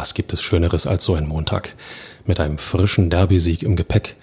[0.00, 1.74] was gibt es Schöneres als so ein Montag?
[2.24, 4.16] Mit einem frischen Derby-Sieg im Gepäck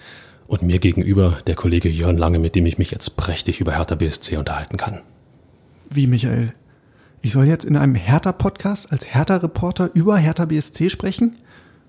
[0.48, 3.94] und mir gegenüber der Kollege Jörn Lange, mit dem ich mich jetzt prächtig über Hertha
[3.94, 5.02] BSC unterhalten kann.
[5.88, 6.52] Wie, Michael?
[7.22, 11.36] Ich soll jetzt in einem Hertha-Podcast als Hertha-Reporter über Hertha BSC sprechen?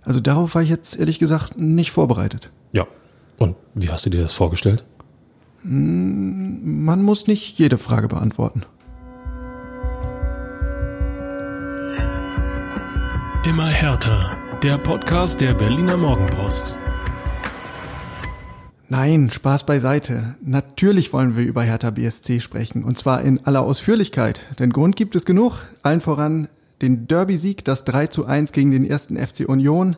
[0.04, 2.52] Also darauf war ich jetzt ehrlich gesagt nicht vorbereitet.
[2.72, 2.86] Ja.
[3.40, 4.84] Und wie hast du dir das vorgestellt?
[5.64, 8.66] Man muss nicht jede Frage beantworten.
[13.50, 14.38] Immer härter.
[14.62, 16.78] Der Podcast der Berliner Morgenpost.
[18.90, 20.36] Nein, Spaß beiseite.
[20.44, 22.84] Natürlich wollen wir über Hertha BSC sprechen.
[22.84, 24.52] Und zwar in aller Ausführlichkeit.
[24.60, 25.66] Denn Grund gibt es genug.
[25.82, 26.48] Allen voran
[26.84, 29.96] den Derby-Sieg, das 3 zu 1 gegen den ersten FC Union.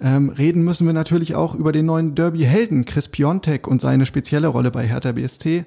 [0.00, 4.46] Ähm, reden müssen wir natürlich auch über den neuen Derby-Helden Chris Piontek und seine spezielle
[4.46, 5.64] Rolle bei Hertha BSC.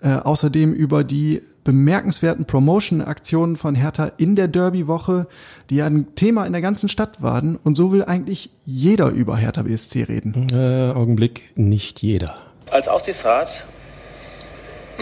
[0.00, 5.26] Äh, außerdem über die bemerkenswerten Promotion-Aktionen von Hertha in der Derby-Woche,
[5.70, 7.56] die ja ein Thema in der ganzen Stadt waren.
[7.62, 10.48] Und so will eigentlich jeder über Hertha BSC reden.
[10.52, 12.38] Äh, Augenblick, nicht jeder.
[12.70, 13.64] Als Aufsichtsrat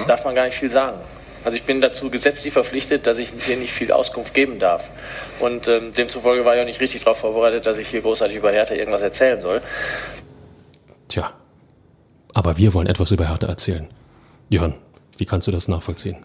[0.07, 0.99] darf man gar nicht viel sagen.
[1.43, 4.91] Also ich bin dazu gesetzlich verpflichtet, dass ich hier nicht viel Auskunft geben darf.
[5.41, 8.53] Und ähm, demzufolge war ich auch nicht richtig darauf vorbereitet, dass ich hier großartig über
[8.53, 9.63] Hertha irgendwas erzählen soll.
[11.09, 11.33] Tja,
[12.35, 13.89] aber wir wollen etwas über Hertha erzählen.
[14.51, 14.75] Jörn,
[15.21, 16.17] wie kannst du das nachvollziehen?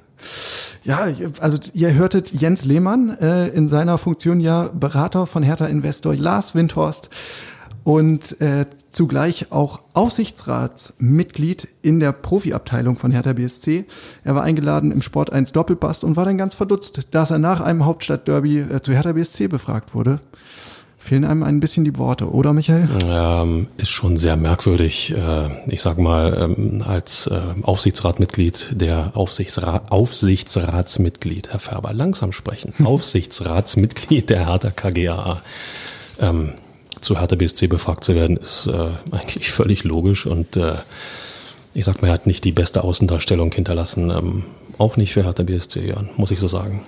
[0.83, 1.07] Ja,
[1.39, 6.55] also ihr hörtet Jens Lehmann äh, in seiner Funktion ja Berater von Hertha Investor Lars
[6.55, 7.09] Windhorst
[7.83, 13.85] und äh, zugleich auch Aufsichtsratsmitglied in der Profiabteilung von Hertha BSC.
[14.23, 17.61] Er war eingeladen im Sport 1 Doppelpass und war dann ganz verdutzt, dass er nach
[17.61, 20.19] einem Hauptstadtderby äh, zu Hertha BSC befragt wurde.
[21.05, 22.89] Fehlen einem ein bisschen die Worte, oder Michael?
[23.03, 25.13] Ähm, ist schon sehr merkwürdig.
[25.15, 32.73] Äh, ich sag mal, ähm, als äh, Aufsichtsratmitglied der Aufsichtsra Aufsichtsratsmitglied, Herr Färber, langsam sprechen.
[32.83, 35.43] Aufsichtsratsmitglied der Hertha KGAA.
[36.19, 36.53] Ähm,
[37.01, 40.73] zu Hertha BSC befragt zu werden, ist äh, eigentlich völlig logisch und äh,
[41.75, 44.09] ich sag mal, er hat nicht die beste Außendarstellung hinterlassen.
[44.09, 44.43] Ähm,
[44.79, 46.81] auch nicht für Hertha BSC, Jan, muss ich so sagen.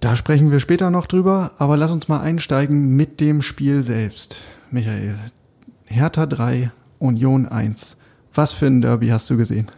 [0.00, 4.42] Da sprechen wir später noch drüber, aber lass uns mal einsteigen mit dem Spiel selbst.
[4.70, 5.18] Michael,
[5.86, 6.70] Hertha 3,
[7.00, 7.96] Union 1.
[8.32, 9.70] Was für ein Derby hast du gesehen?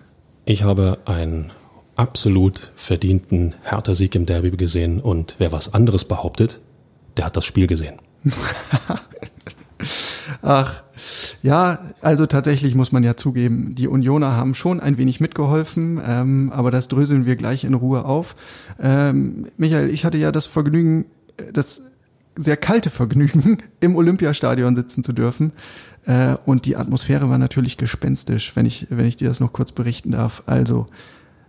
[0.44, 1.52] Ich habe einen
[1.96, 6.60] absolut verdienten Hertha-Sieg im Derby gesehen und wer was anderes behauptet,
[7.16, 7.96] der hat das Spiel gesehen.
[10.42, 10.82] Ach,
[11.42, 16.52] ja, also tatsächlich muss man ja zugeben, die Unioner haben schon ein wenig mitgeholfen, ähm,
[16.54, 18.36] aber das dröseln wir gleich in Ruhe auf.
[18.80, 21.06] Ähm, Michael, ich hatte ja das Vergnügen,
[21.52, 21.82] das
[22.36, 25.52] sehr kalte Vergnügen, im Olympiastadion sitzen zu dürfen.
[26.06, 29.72] Äh, und die Atmosphäre war natürlich gespenstisch, wenn ich, wenn ich dir das noch kurz
[29.72, 30.42] berichten darf.
[30.46, 30.86] Also,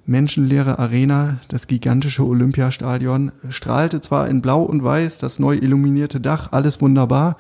[0.06, 6.52] menschenleere Arena, das gigantische Olympiastadion, strahlte zwar in Blau und Weiß, das neu illuminierte Dach,
[6.52, 7.38] alles wunderbar.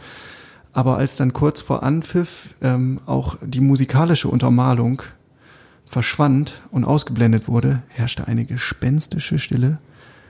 [0.74, 5.04] Aber als dann kurz vor Anpfiff ähm, auch die musikalische Untermalung
[5.86, 9.80] verschwand und ausgeblendet wurde, herrschte eine gespenstische Stille.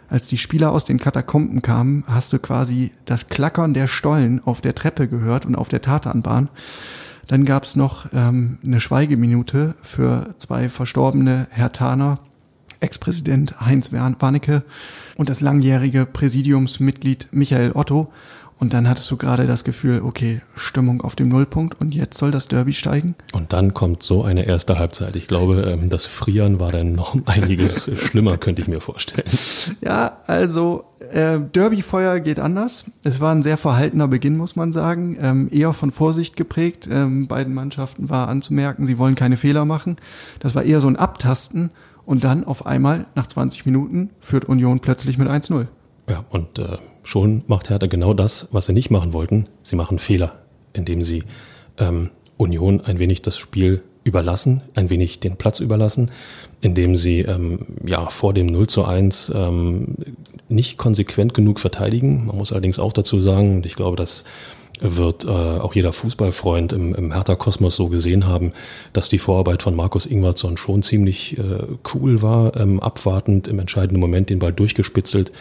[0.10, 4.60] Als die Spieler aus den Katakomben kamen, hast du quasi das Klackern der Stollen auf
[4.60, 6.50] der Treppe gehört und auf der Tatanbahn.
[7.28, 12.20] Dann gab's noch ähm, eine Schweigeminute für zwei verstorbene Hertaner,
[12.82, 14.64] Ex-Präsident Heinz Warnecke
[15.16, 18.12] und das langjährige Präsidiumsmitglied Michael Otto.
[18.62, 22.30] Und dann hattest du gerade das Gefühl, okay, Stimmung auf dem Nullpunkt und jetzt soll
[22.30, 23.16] das Derby steigen?
[23.34, 25.16] Und dann kommt so eine erste Halbzeit.
[25.16, 29.28] Ich glaube, ähm, das Frieren war dann noch einiges schlimmer, könnte ich mir vorstellen.
[29.82, 32.86] Ja, also äh, Derbyfeuer geht anders.
[33.04, 35.18] Es war ein sehr verhaltener Beginn, muss man sagen.
[35.20, 36.88] Ähm, eher von Vorsicht geprägt.
[36.92, 39.96] Ähm, beiden Mannschaften war anzumerken, sie wollen keine Fehler machen.
[40.40, 41.72] Das war eher so ein Abtasten.
[42.06, 45.66] Und dann auf einmal, nach 20 Minuten, führt Union plötzlich mit 1-0.
[46.10, 49.48] Ja, und äh, schon macht Hertha genau das, was sie nicht machen wollten.
[49.64, 50.32] Sie machen Fehler,
[50.74, 51.24] indem sie
[51.78, 56.12] ähm, Union ein wenig das Spiel überlassen, ein wenig den Platz überlassen,
[56.60, 59.96] indem sie ähm, ja vor dem 0 zu 1 ähm,
[60.50, 62.26] nicht konsequent genug verteidigen.
[62.26, 64.24] Man muss allerdings auch dazu sagen, und ich glaube, das
[64.80, 68.54] wird äh, auch jeder Fußballfreund im, im Hertha-Kosmos so gesehen haben,
[68.94, 71.42] dass die Vorarbeit von Markus Ingwarsson schon ziemlich äh,
[71.94, 75.32] cool war, ähm, abwartend, im entscheidenden Moment den Ball durchgespitzelt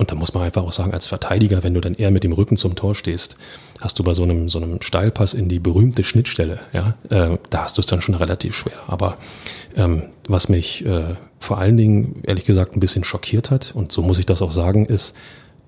[0.00, 2.32] und da muss man einfach auch sagen, als Verteidiger, wenn du dann eher mit dem
[2.32, 3.36] Rücken zum Tor stehst,
[3.82, 7.64] hast du bei so einem, so einem Steilpass in die berühmte Schnittstelle, ja, äh, da
[7.64, 8.72] hast du es dann schon relativ schwer.
[8.86, 9.16] Aber
[9.76, 14.00] ähm, was mich äh, vor allen Dingen, ehrlich gesagt, ein bisschen schockiert hat, und so
[14.00, 15.14] muss ich das auch sagen, ist,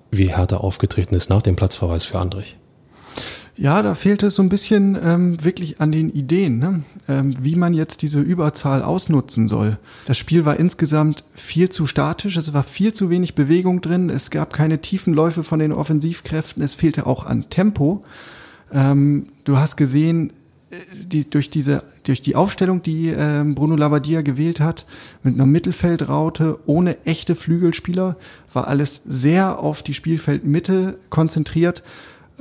[0.09, 2.57] wie Hertha aufgetreten ist nach dem Platzverweis für Andrich.
[3.55, 6.81] Ja, da fehlt es so ein bisschen ähm, wirklich an den Ideen, ne?
[7.07, 9.77] ähm, wie man jetzt diese Überzahl ausnutzen soll.
[10.07, 14.31] Das Spiel war insgesamt viel zu statisch, es war viel zu wenig Bewegung drin, es
[14.31, 18.03] gab keine tiefen Läufe von den Offensivkräften, es fehlte auch an Tempo.
[18.71, 20.33] Ähm, du hast gesehen,
[20.71, 24.87] äh, die, durch diese, durch die Aufstellung, die ähm, Bruno Labbadia gewählt hat,
[25.21, 28.17] mit einer Mittelfeldraute ohne echte Flügelspieler,
[28.51, 31.83] war alles sehr auf die Spielfeldmitte konzentriert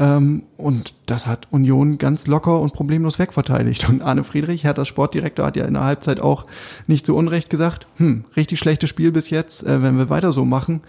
[0.03, 3.89] und das hat Union ganz locker und problemlos wegverteidigt.
[3.89, 6.47] Und Arne Friedrich, Herthas Sportdirektor, hat ja in der Halbzeit auch
[6.87, 10.45] nicht zu Unrecht gesagt, hm, richtig schlechtes Spiel bis jetzt, äh, wenn wir weiter so
[10.45, 10.81] machen,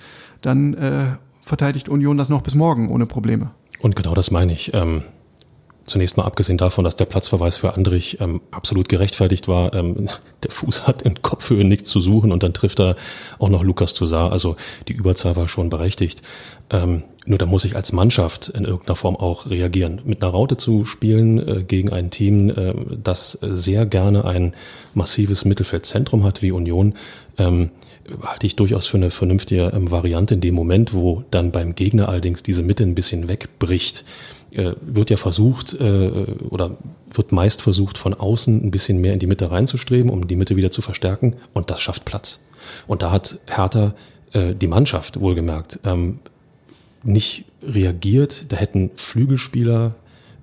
[0.42, 1.06] dann äh,
[1.42, 3.52] verteidigt Union das noch bis morgen ohne Probleme.
[3.80, 4.74] Und genau das meine ich.
[4.74, 5.04] Ähm
[5.86, 9.74] Zunächst mal abgesehen davon, dass der Platzverweis für Andrich ähm, absolut gerechtfertigt war.
[9.74, 10.10] Ähm,
[10.44, 12.96] der Fuß hat in Kopfhöhe nichts zu suchen und dann trifft er
[13.38, 14.32] auch noch Lukas Toussaint.
[14.32, 14.56] Also
[14.88, 16.22] die Überzahl war schon berechtigt.
[16.70, 20.02] Ähm, nur da muss ich als Mannschaft in irgendeiner Form auch reagieren.
[20.04, 24.54] Mit einer Raute zu spielen äh, gegen ein Team, äh, das sehr gerne ein
[24.94, 26.96] massives Mittelfeldzentrum hat wie Union,
[27.38, 27.72] ähm,
[28.22, 32.10] halte ich durchaus für eine vernünftige ähm, Variante in dem Moment, wo dann beim Gegner
[32.10, 34.04] allerdings diese Mitte ein bisschen wegbricht
[34.52, 36.78] äh, wird ja versucht äh, oder
[37.12, 40.56] wird meist versucht, von außen ein bisschen mehr in die Mitte reinzustreben, um die Mitte
[40.56, 41.38] wieder zu verstärken.
[41.54, 42.42] Und das schafft Platz.
[42.88, 43.96] Und da hat Hertha
[44.34, 46.20] äh, die Mannschaft wohlgemerkt ähm,
[47.04, 48.52] nicht reagiert.
[48.52, 49.96] Da hätten Flügelspieler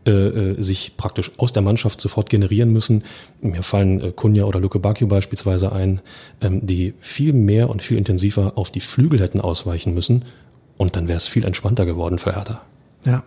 [0.07, 3.05] äh, äh, sich praktisch aus der Mannschaft sofort generieren müssen.
[3.43, 6.01] Mir fallen äh, Kunja oder Luke Bacchio beispielsweise ein,
[6.41, 10.25] ähm, die viel mehr und viel intensiver auf die Flügel hätten ausweichen müssen.
[10.79, 12.63] Und dann wäre es viel entspannter geworden für Hertha.
[13.05, 13.25] Ja,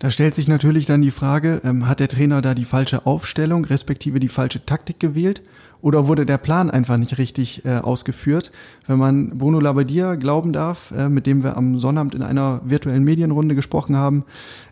[0.00, 3.64] da stellt sich natürlich dann die Frage, ähm, hat der Trainer da die falsche Aufstellung,
[3.64, 5.40] respektive die falsche Taktik gewählt?
[5.82, 8.52] Oder wurde der Plan einfach nicht richtig äh, ausgeführt?
[8.86, 13.02] Wenn man Bruno Labbadia glauben darf, äh, mit dem wir am Sonnabend in einer virtuellen
[13.02, 14.24] Medienrunde gesprochen haben,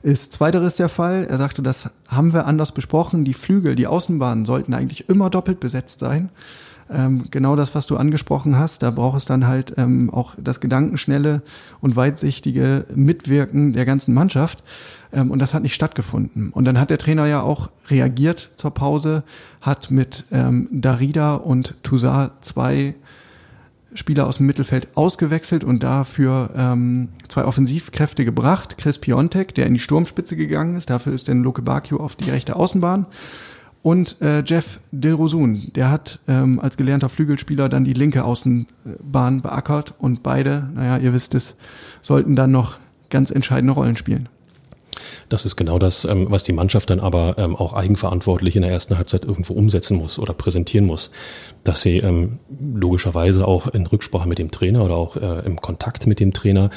[0.05, 1.27] ist zweiteres der Fall.
[1.29, 3.25] Er sagte, das haben wir anders besprochen.
[3.25, 6.31] Die Flügel, die Außenbahnen sollten eigentlich immer doppelt besetzt sein
[6.93, 8.83] ähm, genau das, was du angesprochen hast.
[8.83, 11.43] Da braucht es dann halt ähm, auch das gedankenschnelle
[11.81, 14.63] und weitsichtige Mitwirken der ganzen Mannschaft.
[15.13, 16.51] Ähm, und das hat nicht stattgefunden.
[16.51, 19.23] Und dann hat der Trainer ja auch reagiert zur Pause,
[19.61, 22.95] hat mit ähm, Darida und Toussaint zwei
[23.93, 28.79] Spieler aus dem Mittelfeld ausgewechselt und dafür ähm, zwei Offensivkräfte gebracht.
[28.79, 32.31] Chris Piontek, der in die Sturmspitze gegangen ist, dafür ist dann Luke Bakio auf die
[32.31, 33.07] rechte Außenbahn.
[33.83, 39.95] Und äh, Jeff Dilrosun, der hat ähm, als gelernter Flügelspieler dann die linke Außenbahn beackert
[39.99, 41.57] und beide, naja, ihr wisst es,
[42.03, 42.79] sollten dann noch
[43.09, 44.29] ganz entscheidende Rollen spielen.
[45.31, 48.71] Das ist genau das, ähm, was die Mannschaft dann aber ähm, auch eigenverantwortlich in der
[48.71, 51.11] ersten Halbzeit irgendwo umsetzen muss oder präsentieren muss.
[51.65, 56.07] Dass sie ähm, logischerweise auch in Rücksprache mit dem Trainer oder auch äh, im Kontakt
[56.07, 56.71] mit dem Trainer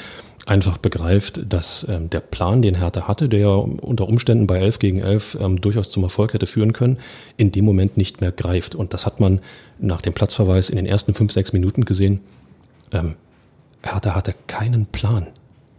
[0.46, 5.00] einfach begreift, dass ähm, der Plan, den Hertha hatte, der unter Umständen bei 11 gegen
[5.00, 6.98] 11 ähm, durchaus zum Erfolg hätte führen können,
[7.36, 8.74] in dem Moment nicht mehr greift.
[8.74, 9.40] Und das hat man
[9.78, 12.20] nach dem Platzverweis in den ersten fünf, sechs Minuten gesehen.
[12.92, 13.14] Ähm,
[13.82, 15.26] Hertha hatte keinen Plan,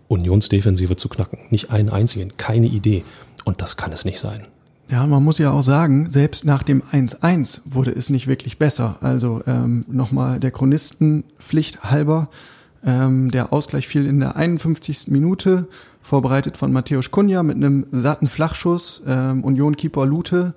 [0.08, 1.40] Unionsdefensive zu knacken.
[1.50, 3.04] Nicht einen einzigen, keine Idee.
[3.46, 4.46] Und das kann es nicht sein.
[4.90, 8.98] Ja, man muss ja auch sagen, selbst nach dem 1-1 wurde es nicht wirklich besser.
[9.02, 12.30] Also ähm, nochmal der Chronistenpflicht halber
[12.86, 15.08] ähm, der Ausgleich fiel in der 51.
[15.08, 15.68] Minute,
[16.02, 19.02] vorbereitet von Matthäus Kunja mit einem satten Flachschuss.
[19.08, 20.54] Ähm, Union-Keeper Lute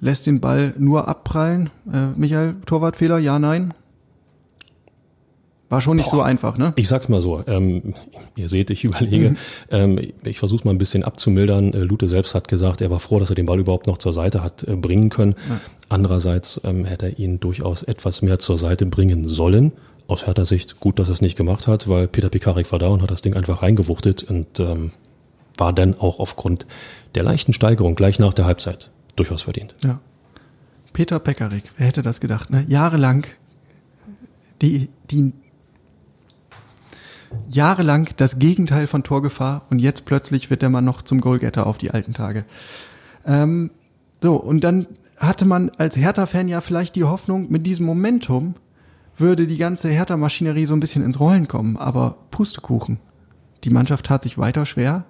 [0.00, 1.70] lässt den Ball nur abprallen.
[1.92, 3.72] Äh, Michael, Torwartfehler, ja, nein?
[5.68, 6.72] War schon nicht Boah, so einfach, ne?
[6.76, 7.42] Ich sag's mal so.
[7.46, 7.94] Ähm,
[8.36, 9.30] ihr seht, ich überlege.
[9.30, 9.36] Mhm.
[9.70, 11.72] Ähm, ich versuche mal ein bisschen abzumildern.
[11.72, 14.12] Äh, Lute selbst hat gesagt, er war froh, dass er den Ball überhaupt noch zur
[14.12, 15.36] Seite hat äh, bringen können.
[15.48, 15.60] Ja.
[15.88, 19.72] Andererseits ähm, hätte er ihn durchaus etwas mehr zur Seite bringen sollen
[20.06, 22.88] aus härter Sicht gut, dass er es nicht gemacht hat, weil Peter Pikarik war da
[22.88, 24.92] und hat das Ding einfach reingewuchtet und ähm,
[25.56, 26.66] war dann auch aufgrund
[27.14, 29.74] der leichten Steigerung gleich nach der Halbzeit durchaus verdient.
[29.82, 30.00] Ja.
[30.92, 32.64] Peter Pekarik, wer hätte das gedacht, ne?
[32.68, 33.26] Jahrelang
[34.62, 35.32] die, die
[37.48, 41.78] jahrelang das Gegenteil von Torgefahr und jetzt plötzlich wird der Mann noch zum Goalgetter auf
[41.78, 42.44] die alten Tage.
[43.26, 43.70] Ähm,
[44.22, 44.86] so, und dann
[45.18, 48.54] hatte man als Hertha-Fan ja vielleicht die Hoffnung, mit diesem Momentum
[49.16, 51.76] würde die ganze Hertha-Maschinerie so ein bisschen ins Rollen kommen.
[51.76, 52.98] Aber Pustekuchen.
[53.64, 55.04] Die Mannschaft tat sich weiter schwer,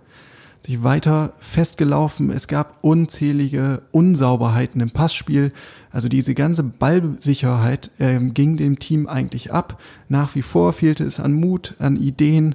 [0.60, 2.30] sich weiter festgelaufen.
[2.30, 5.52] Es gab unzählige Unsauberheiten im Passspiel.
[5.90, 9.80] Also diese ganze Ballsicherheit ähm, ging dem Team eigentlich ab.
[10.08, 12.54] Nach wie vor fehlte es an Mut, an Ideen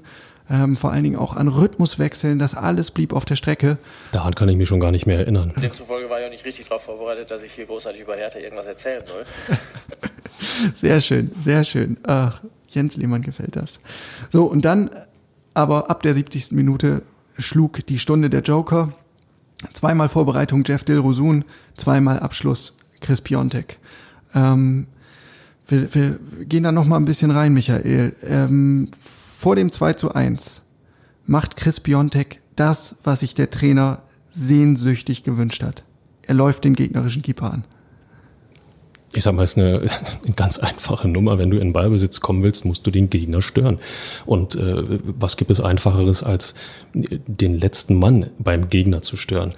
[0.52, 3.78] ähm, vor allen Dingen auch an Rhythmuswechseln, das alles blieb auf der Strecke.
[4.12, 5.54] Daran kann ich mich schon gar nicht mehr erinnern.
[5.62, 8.66] Demzufolge war ich auch nicht richtig darauf vorbereitet, dass ich hier großartig über Hertha irgendwas
[8.66, 9.26] erzählen soll.
[10.74, 11.98] sehr schön, sehr schön.
[12.04, 13.80] Ach, Jens Lehmann gefällt das.
[14.30, 14.90] So, und dann
[15.54, 16.52] aber ab der 70.
[16.52, 17.02] Minute
[17.38, 18.94] schlug die Stunde der Joker.
[19.74, 21.44] Zweimal Vorbereitung Jeff Dilrosun,
[21.76, 23.78] zweimal Abschluss Chris Piontek.
[24.34, 24.88] Ähm,
[25.68, 28.16] wir, wir gehen da noch mal ein bisschen rein, Michael.
[28.24, 30.64] Ähm, vor dem 2 zu 1
[31.26, 35.84] macht Chris Piontek das, was sich der Trainer sehnsüchtig gewünscht hat.
[36.22, 37.64] Er läuft den gegnerischen Keeper an.
[39.14, 39.82] Ich sag mal, ist eine,
[40.26, 41.38] eine ganz einfache Nummer.
[41.38, 43.80] Wenn du in Ballbesitz kommen willst, musst du den Gegner stören.
[44.26, 46.54] Und äh, was gibt es einfacheres, als
[46.94, 49.54] den letzten Mann beim Gegner zu stören?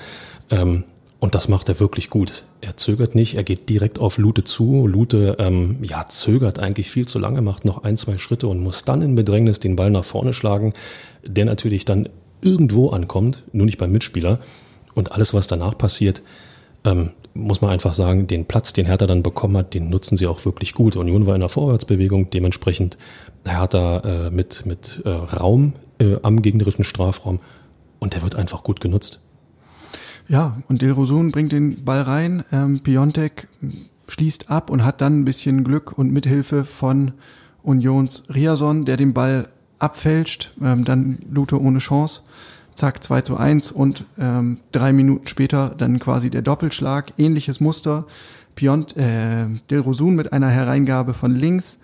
[0.49, 0.85] Ähm,
[1.19, 2.43] und das macht er wirklich gut.
[2.61, 4.87] Er zögert nicht, er geht direkt auf Lute zu.
[4.87, 8.85] Lute ähm, ja, zögert eigentlich viel zu lange, macht noch ein, zwei Schritte und muss
[8.85, 10.73] dann in Bedrängnis den Ball nach vorne schlagen,
[11.23, 12.09] der natürlich dann
[12.41, 14.39] irgendwo ankommt, nur nicht beim Mitspieler.
[14.95, 16.23] Und alles, was danach passiert,
[16.83, 20.27] ähm, muss man einfach sagen, den Platz, den Hertha dann bekommen hat, den nutzen sie
[20.27, 20.95] auch wirklich gut.
[20.95, 22.97] Union war in der Vorwärtsbewegung, dementsprechend
[23.45, 27.39] Hertha äh, mit, mit äh, Raum äh, am gegnerischen Strafraum
[27.99, 29.19] und der wird einfach gut genutzt.
[30.27, 32.43] Ja, und Dilrosun bringt den Ball rein.
[32.51, 33.47] Ähm, Piontek
[34.07, 37.13] schließt ab und hat dann ein bisschen Glück und Mithilfe von
[37.63, 40.53] Unions Riason, der den Ball abfälscht.
[40.61, 42.21] Ähm, dann Lute ohne Chance.
[42.75, 47.13] Zack, 2 zu 1 und ähm, drei Minuten später dann quasi der Doppelschlag.
[47.17, 48.05] Ähnliches Muster.
[48.55, 51.79] Piont, äh, Dilrosun mit einer Hereingabe von links.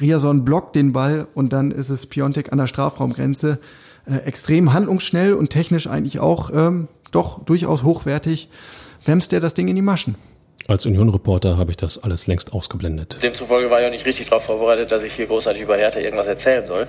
[0.00, 3.58] Riason blockt den Ball und dann ist es Piontek an der Strafraumgrenze.
[4.06, 8.48] Äh, extrem handlungsschnell und technisch eigentlich auch ähm, doch durchaus hochwertig,
[9.04, 10.16] wämst er das Ding in die Maschen.
[10.68, 13.18] Als Union-Reporter habe ich das alles längst ausgeblendet.
[13.22, 16.26] Demzufolge war ich auch nicht richtig darauf vorbereitet, dass ich hier großartig über Hertha irgendwas
[16.26, 16.86] erzählen soll.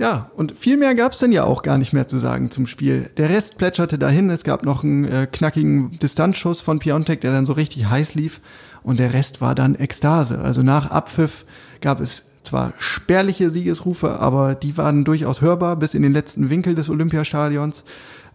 [0.00, 2.66] Ja, und viel mehr gab es denn ja auch gar nicht mehr zu sagen zum
[2.66, 3.10] Spiel.
[3.18, 4.30] Der Rest plätscherte dahin.
[4.30, 8.40] Es gab noch einen äh, knackigen Distanzschuss von Piontek, der dann so richtig heiß lief.
[8.82, 10.38] Und der Rest war dann Ekstase.
[10.38, 11.44] Also nach Abpfiff
[11.82, 16.74] gab es zwar spärliche Siegesrufe, aber die waren durchaus hörbar bis in den letzten Winkel
[16.74, 17.84] des Olympiastadions.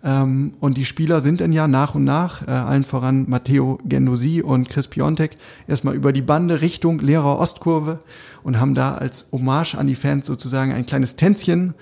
[0.04, 4.44] Ähm, und die Spieler sind dann ja nach und nach, äh, allen voran Matteo Gendosi
[4.44, 5.36] und Chris Piontek,
[5.68, 8.00] erstmal über die Bande Richtung Lehrer Ostkurve
[8.46, 11.74] und haben da als Hommage an die Fans sozusagen ein kleines Tänzchen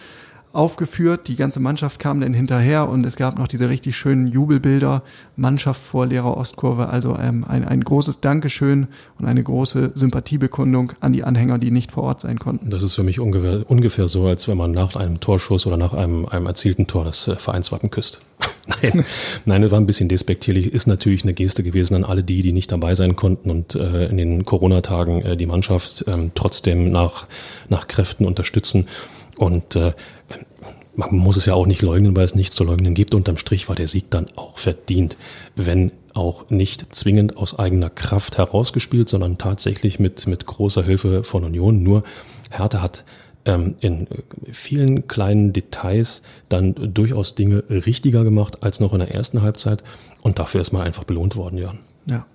[0.54, 1.28] aufgeführt.
[1.28, 5.02] Die ganze Mannschaft kam dann hinterher und es gab noch diese richtig schönen Jubelbilder.
[5.36, 6.90] Mannschaft vor Lehrer Ostkurve.
[6.90, 8.88] Also ähm, ein, ein großes Dankeschön
[9.20, 12.70] und eine große Sympathiebekundung an die Anhänger, die nicht vor Ort sein konnten.
[12.70, 15.94] Das ist für mich ungefähr, ungefähr so, als wenn man nach einem Torschuss oder nach
[15.94, 18.22] einem, einem erzielten Tor das äh, Vereinswappen küsst.
[18.82, 19.06] nein,
[19.46, 20.72] nein, das war ein bisschen despektierlich.
[20.72, 24.06] Ist natürlich eine Geste gewesen an alle die, die nicht dabei sein konnten und äh,
[24.06, 27.26] in den Corona-Tagen äh, die Mannschaft äh, trotzdem nach,
[27.70, 28.88] nach Kräften unterstützen.
[29.38, 29.94] Und äh,
[30.96, 33.16] man muss es ja auch nicht leugnen, weil es nichts zu leugnen gibt.
[33.16, 35.18] Unterm Strich war der Sieg dann auch verdient,
[35.56, 41.44] wenn auch nicht zwingend aus eigener Kraft herausgespielt, sondern tatsächlich mit, mit großer Hilfe von
[41.44, 41.82] Union.
[41.82, 42.04] Nur
[42.52, 43.04] Hertha hat
[43.46, 44.08] ähm, in
[44.52, 49.84] vielen kleinen Details dann durchaus Dinge richtiger gemacht als noch in der ersten Halbzeit.
[50.22, 51.80] Und dafür ist man einfach belohnt worden, Jörn.
[52.06, 52.26] Ja.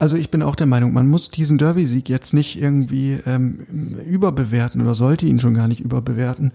[0.00, 3.58] Also ich bin auch der Meinung, man muss diesen Derby-Sieg jetzt nicht irgendwie ähm,
[4.06, 6.52] überbewerten oder sollte ihn schon gar nicht überbewerten.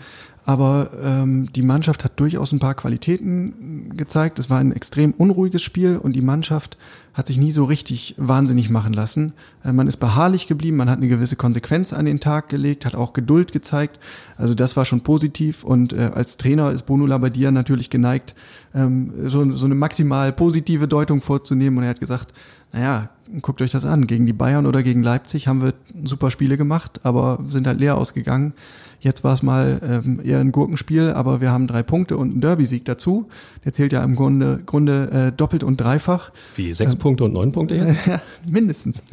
[0.47, 4.39] Aber ähm, die Mannschaft hat durchaus ein paar Qualitäten gezeigt.
[4.39, 6.77] Es war ein extrem unruhiges Spiel und die Mannschaft
[7.13, 9.33] hat sich nie so richtig wahnsinnig machen lassen.
[9.63, 12.95] Äh, man ist beharrlich geblieben, man hat eine gewisse Konsequenz an den Tag gelegt, hat
[12.95, 13.99] auch Geduld gezeigt.
[14.37, 18.33] Also das war schon positiv und äh, als Trainer ist Bruno Labbadia natürlich geneigt,
[18.73, 22.33] ähm, so, so eine maximal positive Deutung vorzunehmen und er hat gesagt,
[22.75, 23.09] naja,
[23.41, 24.05] guckt euch das an.
[24.05, 27.97] Gegen die Bayern oder gegen Leipzig haben wir super Spiele gemacht, aber sind halt leer
[27.97, 28.53] ausgegangen.
[28.99, 32.41] Jetzt war es mal ähm, eher ein Gurkenspiel, aber wir haben drei Punkte und einen
[32.41, 33.27] Derby-Sieg dazu.
[33.63, 36.31] Der zählt ja im Grunde, Grunde äh, doppelt und dreifach.
[36.55, 37.97] Wie, sechs ähm, Punkte und neun Punkte jetzt?
[38.07, 39.03] ja, mindestens.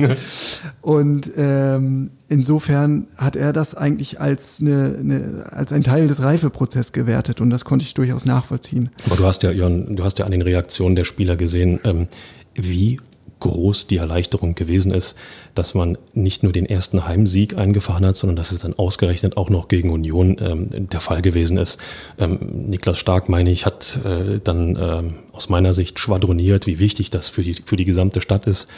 [0.81, 6.93] und ähm, insofern hat er das eigentlich als, eine, eine, als ein Teil des Reifeprozesses
[6.93, 8.91] gewertet und das konnte ich durchaus nachvollziehen.
[9.07, 12.09] Aber du hast ja, Jörn, du hast ja an den Reaktionen der Spieler gesehen, ähm,
[12.55, 12.99] wie
[13.43, 15.17] groß die Erleichterung gewesen ist,
[15.57, 19.51] dass man nicht nur den ersten Heimsieg eingefahren hat, sondern dass es dann ausgerechnet auch
[19.51, 21.79] noch gegen Union ähm, der Fall gewesen ist.
[22.19, 27.11] Ähm, Niklas Stark, meine ich, hat äh, dann ähm, aus meiner Sicht schwadroniert, wie wichtig
[27.11, 28.69] das für die, für die gesamte Stadt ist.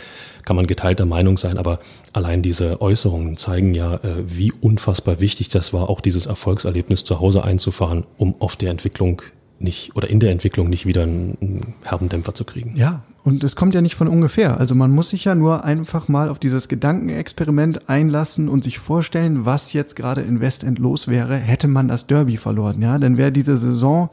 [0.45, 1.79] Kann man geteilter Meinung sein, aber
[2.15, 7.21] allein diese Äußerungen zeigen ja, äh, wie unfassbar wichtig das war, auch dieses Erfolgserlebnis zu
[7.21, 9.21] Hause einzufahren, um auf der Entwicklung
[9.59, 12.75] nicht oder in der Entwicklung nicht wieder einen herben Dämpfer zu kriegen.
[12.77, 14.61] Ja, und es kommt ja nicht von ungefähr.
[14.61, 19.47] Also man muss sich ja nur einfach mal auf dieses Gedankenexperiment einlassen und sich vorstellen,
[19.47, 22.83] was jetzt gerade in Westend los wäre, hätte man das Derby verloren.
[22.83, 24.11] Ja, dann wäre diese Saison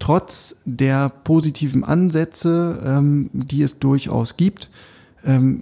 [0.00, 4.68] trotz der positiven Ansätze, ähm, die es durchaus gibt,
[5.24, 5.60] ähm,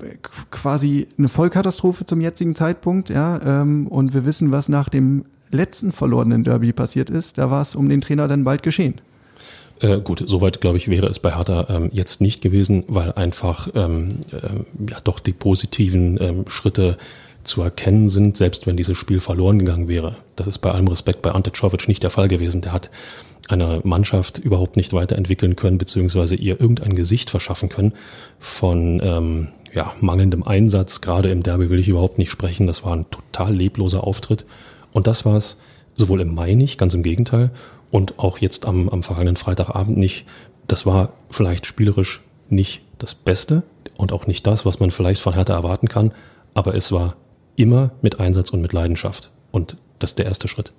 [0.50, 3.11] quasi eine Vollkatastrophe zum jetzigen Zeitpunkt.
[3.11, 7.37] Ja, ähm, und wir wissen, was nach dem letzten verlorenen Derby passiert ist.
[7.37, 8.95] Da war es um den Trainer dann bald geschehen.
[9.80, 13.68] Äh, gut, soweit glaube ich wäre es bei Hertha ähm, jetzt nicht gewesen, weil einfach
[13.75, 16.99] ähm, äh, ja doch die positiven ähm, Schritte
[17.44, 20.16] zu erkennen sind, selbst wenn dieses Spiel verloren gegangen wäre.
[20.37, 22.61] Das ist bei allem Respekt bei Ante Czovic nicht der Fall gewesen.
[22.61, 22.90] Der hat
[23.49, 27.94] eine Mannschaft überhaupt nicht weiterentwickeln können, beziehungsweise ihr irgendein Gesicht verschaffen können
[28.38, 31.00] von ähm, ja, mangelndem Einsatz.
[31.00, 32.66] Gerade im Derby will ich überhaupt nicht sprechen.
[32.66, 34.44] Das war ein total lebloser Auftritt.
[34.92, 35.56] Und das war es
[35.97, 37.50] sowohl im Mai nicht, ganz im Gegenteil,
[37.90, 40.26] und auch jetzt am, am vergangenen Freitagabend nicht.
[40.66, 43.62] Das war vielleicht spielerisch nicht das Beste
[43.97, 46.12] und auch nicht das, was man vielleicht von Hertha erwarten kann,
[46.54, 47.16] aber es war
[47.57, 49.30] immer mit Einsatz und mit Leidenschaft.
[49.50, 50.73] Und das ist der erste Schritt.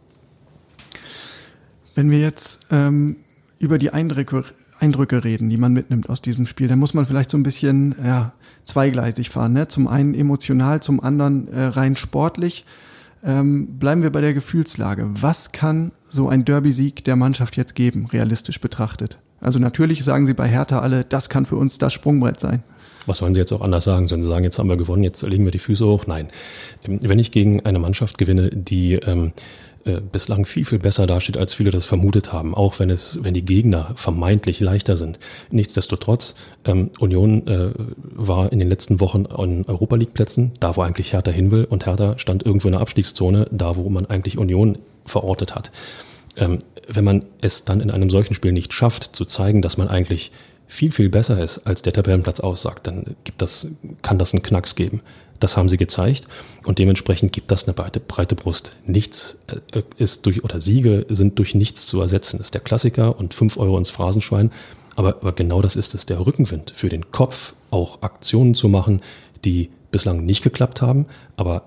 [1.96, 3.18] Wenn wir jetzt ähm,
[3.58, 4.46] über die Eindrücke,
[4.80, 7.96] Eindrücke reden, die man mitnimmt aus diesem Spiel, dann muss man vielleicht so ein bisschen
[8.04, 9.54] ja, zweigleisig fahren.
[9.54, 9.68] Ne?
[9.68, 12.66] Zum einen emotional, zum anderen äh, rein sportlich.
[13.23, 15.09] Ähm, bleiben wir bei der Gefühlslage.
[15.09, 19.17] Was kann so ein Derby-Sieg der Mannschaft jetzt geben, realistisch betrachtet?
[19.41, 22.63] Also natürlich sagen sie bei Hertha alle, das kann für uns das Sprungbrett sein.
[23.05, 24.07] Was sollen sie jetzt auch anders sagen?
[24.07, 26.05] Sollen sie sagen, jetzt haben wir gewonnen, jetzt legen wir die Füße hoch?
[26.07, 26.29] Nein.
[26.83, 29.33] Ähm, wenn ich gegen eine Mannschaft gewinne, die ähm,
[29.86, 33.33] äh, bislang viel, viel besser dasteht, als viele das vermutet haben, auch wenn es, wenn
[33.33, 35.19] die Gegner vermeintlich leichter sind.
[35.51, 37.71] Nichtsdestotrotz, ähm, Union äh,
[38.13, 41.63] war in den letzten Wochen an Europa League Plätzen, da wo eigentlich Hertha hin will,
[41.63, 45.71] und Hertha stand irgendwo in der Abstiegszone, da wo man eigentlich Union verortet hat.
[46.36, 49.88] Ähm, wenn man es dann in einem solchen Spiel nicht schafft, zu zeigen, dass man
[49.88, 50.31] eigentlich
[50.67, 53.67] viel, viel besser ist, als der Tabellenplatz aussagt, dann gibt das,
[54.01, 55.01] kann das einen Knacks geben.
[55.39, 56.27] Das haben sie gezeigt
[56.65, 58.75] und dementsprechend gibt das eine breite, breite Brust.
[58.86, 59.38] Nichts
[59.74, 62.38] äh, ist durch, oder Siege sind durch nichts zu ersetzen.
[62.38, 64.51] Das ist der Klassiker und fünf Euro ins Phrasenschwein.
[64.96, 69.01] Aber, aber genau das ist es, der Rückenwind für den Kopf, auch Aktionen zu machen,
[69.46, 71.05] die bislang nicht geklappt haben,
[71.38, 71.63] aber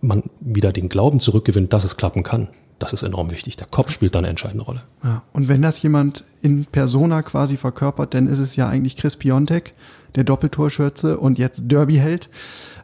[0.00, 2.48] man wieder den Glauben zurückgewinnt, dass es klappen kann.
[2.78, 3.56] Das ist enorm wichtig.
[3.56, 4.82] Der Kopf spielt da eine entscheidende Rolle.
[5.02, 9.16] Ja, und wenn das jemand in Persona quasi verkörpert, dann ist es ja eigentlich Chris
[9.16, 9.72] Piontek,
[10.14, 12.28] der Doppeltorschürze und jetzt Derby-Held.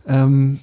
[0.07, 0.61] Ähm,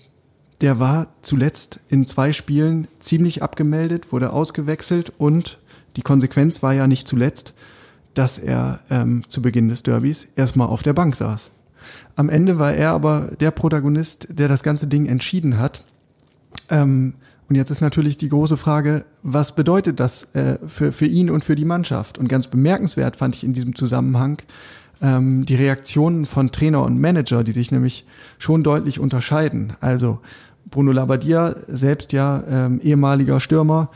[0.62, 5.60] der war zuletzt in zwei Spielen ziemlich abgemeldet, wurde ausgewechselt und
[5.96, 7.54] die Konsequenz war ja nicht zuletzt,
[8.14, 11.52] dass er ähm, zu Beginn des Derbys erstmal auf der Bank saß.
[12.16, 15.88] Am Ende war er aber der Protagonist, der das ganze Ding entschieden hat.
[16.70, 17.14] Ähm,
[17.50, 21.44] und jetzt ist natürlich die große Frage, was bedeutet das äh, für, für ihn und
[21.44, 22.20] für die Mannschaft?
[22.20, 24.40] Und ganz bemerkenswert fand ich in diesem Zusammenhang,
[25.02, 28.06] ähm, die Reaktionen von Trainer und Manager, die sich nämlich
[28.38, 29.74] schon deutlich unterscheiden.
[29.82, 30.20] Also
[30.70, 33.90] Bruno Labbadia, selbst ja ähm, ehemaliger Stürmer,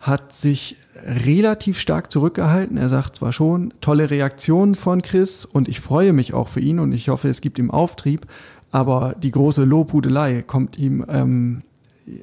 [0.00, 2.76] hat sich relativ stark zurückgehalten.
[2.76, 6.80] Er sagt zwar schon tolle Reaktionen von Chris und ich freue mich auch für ihn
[6.80, 8.26] und ich hoffe, es gibt ihm Auftrieb,
[8.72, 11.62] aber die große Lobhudelei kommt ihm ähm,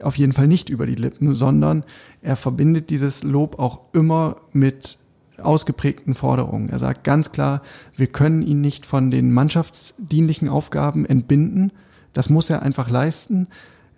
[0.02, 1.84] auf jeden Fall nicht über die Lippen, sondern
[2.22, 4.98] er verbindet dieses Lob auch immer mit
[5.42, 6.70] ausgeprägten Forderungen.
[6.70, 7.62] Er sagt ganz klar,
[7.96, 11.72] wir können ihn nicht von den mannschaftsdienlichen Aufgaben entbinden.
[12.14, 13.48] Das muss er einfach leisten.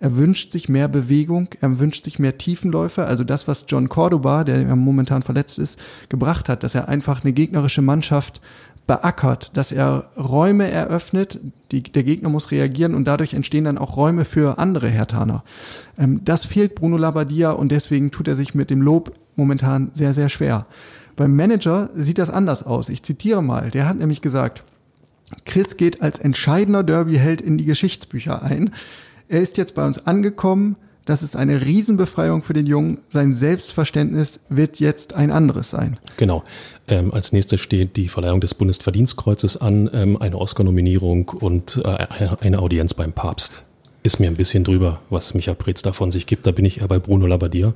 [0.04, 4.44] Er wünscht sich mehr Bewegung, er wünscht sich mehr Tiefenläufe, also das, was John Cordoba,
[4.44, 8.42] der momentan verletzt ist, gebracht hat, dass er einfach eine gegnerische Mannschaft
[8.86, 11.40] beackert, dass er Räume eröffnet,
[11.70, 15.42] die, der Gegner muss reagieren und dadurch entstehen dann auch Räume für andere Hertaner.
[15.96, 20.12] Ähm, das fehlt Bruno Labbadia und deswegen tut er sich mit dem Lob momentan sehr,
[20.12, 20.66] sehr schwer.
[21.16, 22.90] Beim Manager sieht das anders aus.
[22.90, 23.70] Ich zitiere mal.
[23.70, 24.64] Der hat nämlich gesagt,
[25.46, 28.70] Chris geht als entscheidender Derby-Held in die Geschichtsbücher ein.
[29.28, 30.76] Er ist jetzt bei uns angekommen.
[31.04, 32.98] Das ist eine Riesenbefreiung für den Jungen.
[33.08, 35.98] Sein Selbstverständnis wird jetzt ein anderes sein.
[36.16, 36.44] Genau.
[36.88, 42.06] Ähm, als nächstes steht die Verleihung des Bundesverdienstkreuzes an, ähm, eine Oscar-Nominierung und äh,
[42.40, 43.64] eine Audienz beim Papst.
[44.02, 46.46] Ist mir ein bisschen drüber, was Micha da von sich gibt.
[46.46, 47.74] Da bin ich eher bei Bruno Labbadia.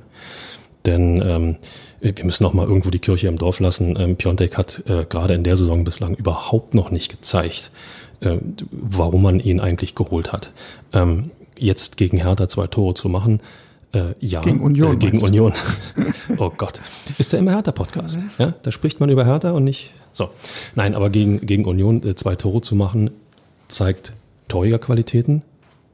[0.85, 1.57] Denn ähm,
[2.01, 3.97] wir müssen auch mal irgendwo die Kirche im Dorf lassen.
[3.99, 7.71] Ähm, Piontek hat äh, gerade in der Saison bislang überhaupt noch nicht gezeigt,
[8.21, 8.37] äh,
[8.71, 10.53] warum man ihn eigentlich geholt hat.
[10.93, 13.41] Ähm, jetzt gegen Hertha zwei Tore zu machen,
[13.91, 14.95] äh, ja, gegen Union.
[14.95, 15.53] Äh, gegen Union.
[16.37, 16.81] oh Gott.
[17.17, 18.19] Ist der immer Hertha-Podcast?
[18.37, 19.93] Ja, da spricht man über Hertha und nicht.
[20.13, 20.29] So.
[20.75, 23.09] Nein, aber gegen, gegen Union äh, zwei Tore zu machen,
[23.67, 24.13] zeigt
[24.47, 25.41] Torjägerqualitäten.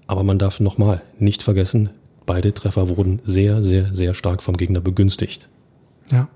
[0.07, 1.89] Aber man darf nochmal nicht vergessen,
[2.25, 5.49] beide Treffer wurden sehr, sehr, sehr stark vom Gegner begünstigt.
[6.11, 6.27] Ja.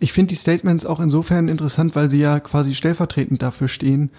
[0.00, 4.10] Ich finde die Statements auch insofern interessant, weil sie ja quasi stellvertretend dafür stehen,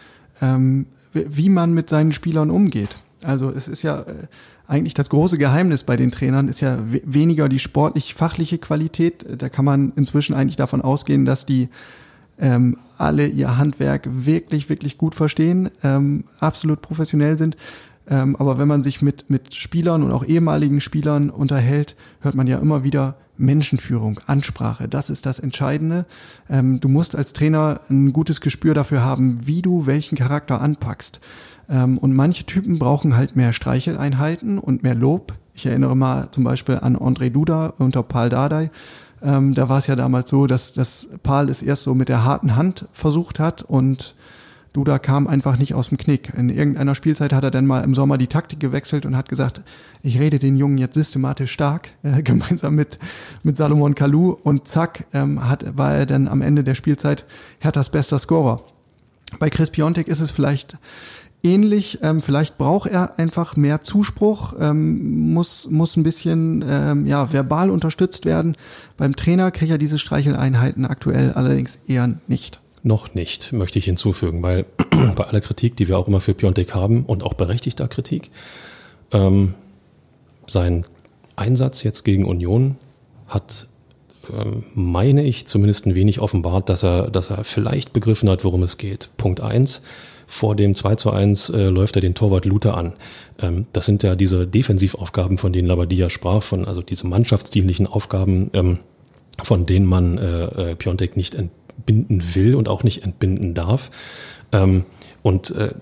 [0.42, 3.04] ähm, wie man mit seinen Spielern umgeht.
[3.24, 4.28] Also es ist ja äh,
[4.68, 9.26] eigentlich das große Geheimnis bei den Trainern ist ja weniger die sportlich-fachliche Qualität.
[9.38, 11.70] Da kann man inzwischen eigentlich davon ausgehen, dass die
[12.40, 17.58] ähm, alle ihr Handwerk wirklich, wirklich gut verstehen, ähm, absolut professionell sind.
[18.10, 22.48] Ähm, aber wenn man sich mit, mit Spielern und auch ehemaligen Spielern unterhält, hört man
[22.48, 26.06] ja immer wieder, Menschenführung, Ansprache, das ist das Entscheidende.
[26.50, 31.20] Ähm, du musst als Trainer ein gutes Gespür dafür haben, wie du welchen Charakter anpackst.
[31.70, 35.34] Ähm, und manche Typen brauchen halt mehr Streicheleinheiten und mehr Lob.
[35.54, 38.72] Ich erinnere mal zum Beispiel an André Duda unter Paul Dardai.
[39.22, 42.24] Ähm, da war es ja damals so, dass, dass Paul es erst so mit der
[42.24, 44.16] harten Hand versucht hat und
[44.74, 46.34] Duda kam einfach nicht aus dem Knick.
[46.36, 49.62] In irgendeiner Spielzeit hat er dann mal im Sommer die Taktik gewechselt und hat gesagt,
[50.02, 53.00] ich rede den Jungen jetzt systematisch stark, äh, gemeinsam mit,
[53.44, 57.26] mit Salomon Kalou und zack, ähm, hat, war er dann am Ende der Spielzeit
[57.60, 58.64] Herthas bester Scorer.
[59.40, 60.78] Bei Chris Piontek ist es vielleicht
[61.44, 62.00] ähnlich.
[62.02, 67.70] Ähm, vielleicht braucht er einfach mehr Zuspruch, ähm, muss, muss ein bisschen ähm, ja, verbal
[67.70, 68.56] unterstützt werden.
[68.98, 72.63] Beim Trainer kriegt er diese Streicheleinheiten aktuell allerdings eher nicht.
[72.84, 74.66] Noch nicht, möchte ich hinzufügen, weil
[75.16, 78.30] bei aller Kritik, die wir auch immer für Piontek haben und auch berechtigter Kritik,
[79.12, 79.54] ähm,
[80.48, 80.86] sein
[81.38, 82.76] Einsatz jetzt gegen Union
[83.28, 83.68] hat,
[84.30, 88.64] ähm, meine ich, zumindest ein wenig offenbart, dass er, dass er vielleicht begriffen hat, worum
[88.64, 89.10] es geht.
[89.18, 89.82] Punkt eins
[90.28, 92.94] vor dem 2 zu 1 äh, läuft er den Torwart Luther an.
[93.42, 98.50] Ähm, das sind ja diese Defensivaufgaben, von denen Labadia sprach, von also diese mannschaftsdienlichen Aufgaben,
[98.54, 98.80] ähm,
[99.42, 101.36] von denen man äh, äh, Piontek nicht
[101.78, 103.92] entbinden will und auch nicht entbinden darf.
[104.52, 104.86] Ähm,
[105.22, 105.74] und äh,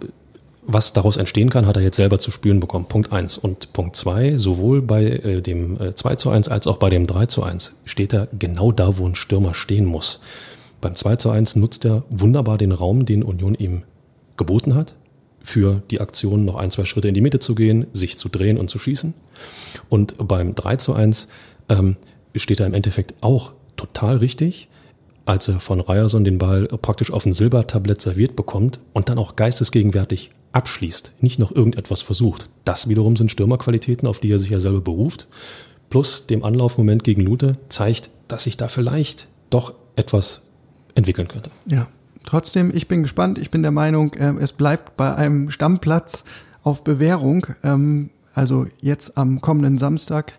[0.64, 2.86] was daraus entstehen kann, hat er jetzt selber zu spüren bekommen.
[2.86, 6.78] Punkt eins Und Punkt zwei sowohl bei äh, dem äh, 2 zu 1 als auch
[6.78, 10.22] bei dem 3 zu 1 steht er genau da, wo ein Stürmer stehen muss.
[10.80, 13.84] Beim 2 zu 1 nutzt er wunderbar den Raum, den Union ihm
[14.38, 14.96] geboten hat,
[15.44, 18.58] für die Aktion noch ein, zwei Schritte in die Mitte zu gehen, sich zu drehen
[18.58, 19.14] und zu schießen.
[19.90, 21.28] Und beim 3 zu 1
[21.70, 21.98] ähm,
[22.36, 24.70] steht er im Endeffekt auch total richtig,
[25.32, 29.38] als er von Ryerson den Ball praktisch auf ein Silbertablett serviert bekommt und dann auch
[29.38, 32.50] geistesgegenwärtig abschließt, nicht noch irgendetwas versucht.
[32.66, 35.28] Das wiederum sind Stürmerqualitäten, auf die er sich ja selber beruft.
[35.90, 40.42] Plus dem Anlaufmoment gegen Lute zeigt, dass sich da vielleicht doch etwas
[40.96, 41.50] entwickeln könnte.
[41.66, 41.88] Ja,
[42.26, 43.40] Trotzdem, ich bin gespannt.
[43.40, 46.24] Ich bin der Meinung, äh, es bleibt bei einem Stammplatz
[46.62, 47.48] auf Bewährung.
[47.64, 50.34] Ähm, also jetzt am kommenden Samstag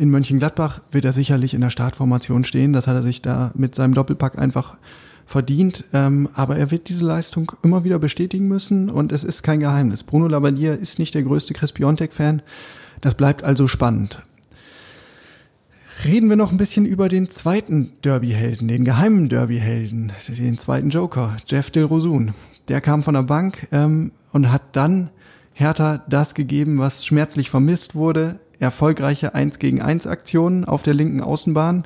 [0.00, 2.72] in Mönchengladbach wird er sicherlich in der Startformation stehen.
[2.72, 4.78] Das hat er sich da mit seinem Doppelpack einfach
[5.26, 5.84] verdient.
[5.92, 10.02] Ähm, aber er wird diese Leistung immer wieder bestätigen müssen und es ist kein Geheimnis.
[10.02, 12.40] Bruno Labbadia ist nicht der größte Chris Piontek-Fan.
[13.02, 14.22] Das bleibt also spannend.
[16.04, 21.36] Reden wir noch ein bisschen über den zweiten Derby-Helden, den geheimen Derby-Helden, den zweiten Joker,
[21.46, 22.32] Jeff Dilrosun.
[22.68, 25.10] Der kam von der Bank ähm, und hat dann
[25.52, 28.40] Hertha das gegeben, was schmerzlich vermisst wurde.
[28.60, 31.84] Erfolgreiche 1 gegen 1 Aktionen auf der linken Außenbahn.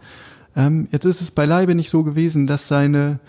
[0.56, 3.20] Ähm, jetzt ist es beileibe nicht so gewesen, dass seine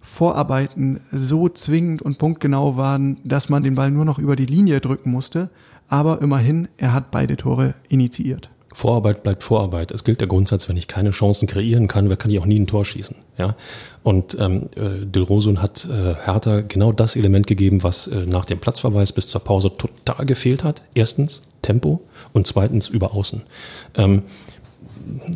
[0.00, 4.80] Vorarbeiten so zwingend und punktgenau waren, dass man den Ball nur noch über die Linie
[4.80, 5.50] drücken musste.
[5.88, 8.50] Aber immerhin, er hat beide Tore initiiert.
[8.72, 9.90] Vorarbeit bleibt Vorarbeit.
[9.90, 12.66] Es gilt der Grundsatz, wenn ich keine Chancen kreieren kann, kann ich auch nie ein
[12.66, 13.16] Tor schießen.
[13.36, 13.56] Ja?
[14.02, 18.58] Und ähm, äh, Dilrosun hat äh, Hertha genau das Element gegeben, was äh, nach dem
[18.60, 20.84] Platzverweis bis zur Pause total gefehlt hat.
[20.94, 22.00] Erstens Tempo
[22.32, 23.42] und zweitens über Außen.
[23.96, 24.22] Ähm,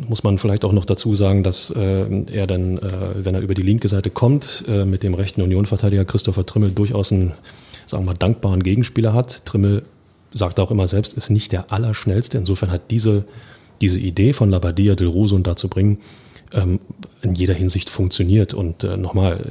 [0.07, 3.53] muss man vielleicht auch noch dazu sagen, dass äh, er dann, äh, wenn er über
[3.53, 7.31] die linke Seite kommt, äh, mit dem rechten Unionverteidiger Christopher Trimmel durchaus einen,
[7.85, 9.45] sagen wir mal, dankbaren Gegenspieler hat.
[9.45, 9.83] Trimmel
[10.33, 12.37] sagt auch immer selbst, ist nicht der Allerschnellste.
[12.37, 13.25] Insofern hat diese,
[13.81, 15.99] diese Idee von Labadia del Rosun da zu bringen,
[16.53, 16.79] ähm,
[17.21, 18.53] in jeder Hinsicht funktioniert.
[18.53, 19.43] Und äh, nochmal,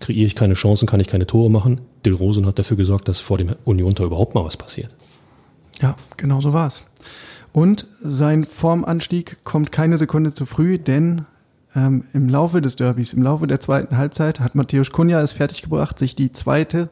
[0.00, 1.80] kreiere ich keine Chancen, kann ich keine Tore machen.
[2.04, 4.94] Del Rosun hat dafür gesorgt, dass vor dem Union-Tor überhaupt mal was passiert.
[5.80, 6.84] Ja, genau so war's.
[7.52, 11.26] Und sein Formanstieg kommt keine Sekunde zu früh, denn
[11.74, 15.98] ähm, im Laufe des Derbys, im Laufe der zweiten Halbzeit hat Matthäus Kunja es fertiggebracht,
[15.98, 16.90] sich die zweite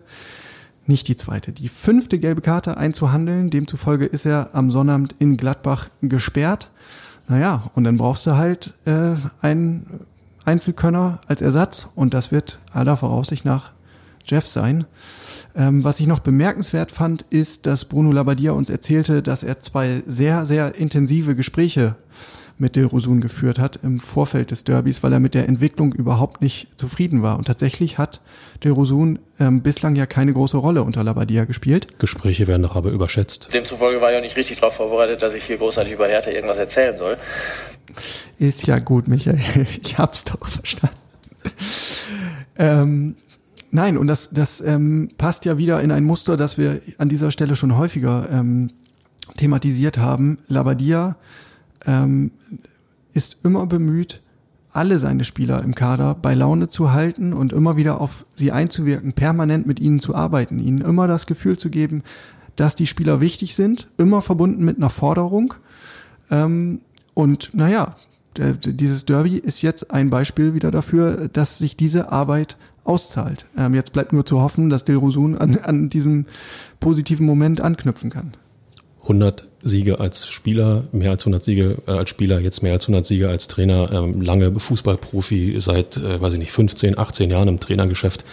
[0.91, 3.49] nicht die zweite, die fünfte gelbe Karte einzuhandeln.
[3.49, 6.69] Demzufolge ist er am Sonnabend in Gladbach gesperrt.
[7.29, 10.01] Naja, und dann brauchst du halt äh, einen
[10.45, 13.71] Einzelkönner als Ersatz und das wird aller Voraussicht nach
[14.25, 14.85] Jeff sein.
[15.61, 20.03] Ähm, was ich noch bemerkenswert fand, ist, dass Bruno Labbadia uns erzählte, dass er zwei
[20.07, 21.97] sehr, sehr intensive Gespräche
[22.57, 26.69] mit Dilrosun geführt hat im Vorfeld des Derbys, weil er mit der Entwicklung überhaupt nicht
[26.79, 27.37] zufrieden war.
[27.37, 28.21] Und tatsächlich hat
[28.65, 31.99] Dilrosun ähm, bislang ja keine große Rolle unter Labadia gespielt.
[31.99, 33.53] Gespräche werden doch aber überschätzt.
[33.53, 36.59] Demzufolge war ich auch nicht richtig darauf vorbereitet, dass ich hier großartig über Hertha irgendwas
[36.59, 37.19] erzählen soll.
[38.39, 39.41] Ist ja gut, Michael.
[39.83, 40.97] Ich hab's doch verstanden.
[42.59, 43.17] ähm,
[43.71, 47.31] nein, und das, das ähm, passt ja wieder in ein Muster, das wir an dieser
[47.31, 48.69] Stelle schon häufiger ähm,
[49.37, 50.39] thematisiert haben.
[50.49, 51.17] Labadia
[51.87, 52.33] ähm,
[53.13, 54.23] ist immer bemüht,
[54.73, 59.13] alle seine Spieler im Kader bei Laune zu halten und immer wieder auf sie einzuwirken,
[59.13, 62.03] permanent mit ihnen zu arbeiten, ihnen immer das Gefühl zu geben,
[62.57, 65.55] dass die Spieler wichtig sind, immer verbunden mit einer Forderung.
[66.31, 66.81] Ähm,
[67.15, 67.97] und naja,
[68.37, 73.47] dieses Derby ist jetzt ein Beispiel wieder dafür, dass sich diese Arbeit auszahlt.
[73.57, 76.27] Ähm, jetzt bleibt nur zu hoffen, dass Dilrosun an, an diesem
[76.81, 78.33] positiven Moment anknüpfen kann.
[79.03, 83.05] 100 Siege als Spieler, mehr als 100 Siege äh, als Spieler, jetzt mehr als 100
[83.05, 87.61] Siege als Trainer, ähm, lange Fußballprofi, seit, äh, weiß ich nicht, 15, 18 Jahren im
[87.61, 88.25] Trainergeschäft.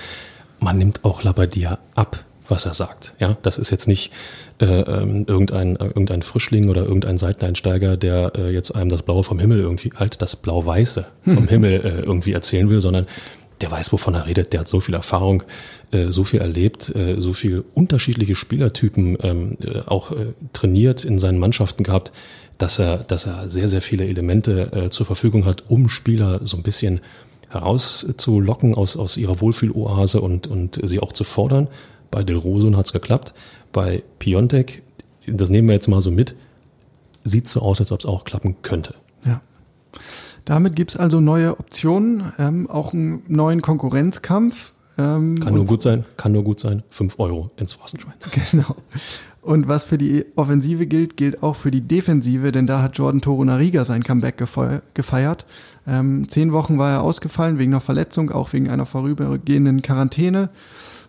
[0.59, 3.13] Man nimmt auch Labadia ab, was er sagt.
[3.19, 4.11] Ja, das ist jetzt nicht
[4.59, 9.23] äh, ähm, irgendein, äh, irgendein Frischling oder irgendein Seiteneinsteiger, der äh, jetzt einem das Blaue
[9.23, 13.07] vom Himmel irgendwie, halt das Blau-Weiße vom Himmel äh, irgendwie erzählen will, sondern
[13.61, 15.43] der weiß, wovon er redet, der hat so viel Erfahrung,
[15.91, 20.11] äh, so viel erlebt, äh, so viel unterschiedliche Spielertypen ähm, äh, auch
[20.53, 22.11] trainiert in seinen Mannschaften gehabt,
[22.57, 26.63] dass er, dass er sehr, sehr viele Elemente zur Verfügung hat, um Spieler so ein
[26.63, 27.01] bisschen
[27.49, 31.67] herauszulocken aus, aus ihrer Wohlfühloase und, und sie auch zu fordern.
[32.09, 33.35] Bei Del Rosun hat's geklappt.
[33.71, 34.81] Bei Piontek,
[35.27, 36.33] das nehmen wir jetzt mal so mit,
[37.23, 38.95] sieht so aus, als ob es auch klappen könnte.
[39.23, 39.41] Ja.
[40.47, 44.71] Damit gibt's also neue Optionen, ähm, auch einen neuen Konkurrenzkampf.
[44.97, 46.83] Ähm, kann nur gut sein, kann nur gut sein.
[46.89, 48.13] Fünf Euro ins Phrasenschwein.
[48.51, 48.77] Genau.
[49.41, 53.21] Und was für die Offensive gilt, gilt auch für die Defensive, denn da hat Jordan
[53.21, 54.37] Torunariga sein Comeback
[54.93, 55.45] gefeiert.
[55.85, 60.49] Ähm, zehn Wochen war er ausgefallen wegen einer Verletzung, auch wegen einer vorübergehenden Quarantäne.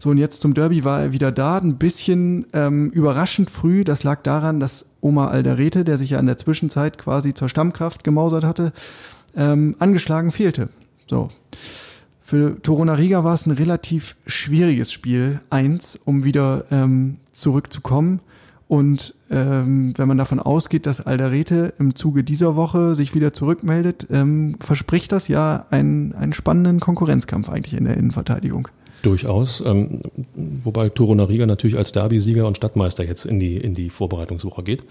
[0.00, 3.84] So, und jetzt zum Derby war er wieder da, ein bisschen ähm, überraschend früh.
[3.84, 8.04] Das lag daran, dass Oma Alderete, der sich ja in der Zwischenzeit quasi zur Stammkraft
[8.04, 8.72] gemausert hatte,
[9.38, 10.68] ähm, angeschlagen fehlte.
[11.06, 11.28] So.
[12.20, 18.20] Für Torunariga war es ein relativ schwieriges Spiel, eins, um wieder ähm, zurückzukommen.
[18.66, 24.06] Und ähm, wenn man davon ausgeht, dass Alderete im Zuge dieser Woche sich wieder zurückmeldet,
[24.10, 28.68] ähm, verspricht das ja einen, einen spannenden Konkurrenzkampf eigentlich in der Innenverteidigung.
[29.00, 30.02] Durchaus, ähm,
[30.34, 34.82] wobei Toro Nariga natürlich als Derby-Sieger und Stadtmeister jetzt in die, in die Vorbereitungswoche geht.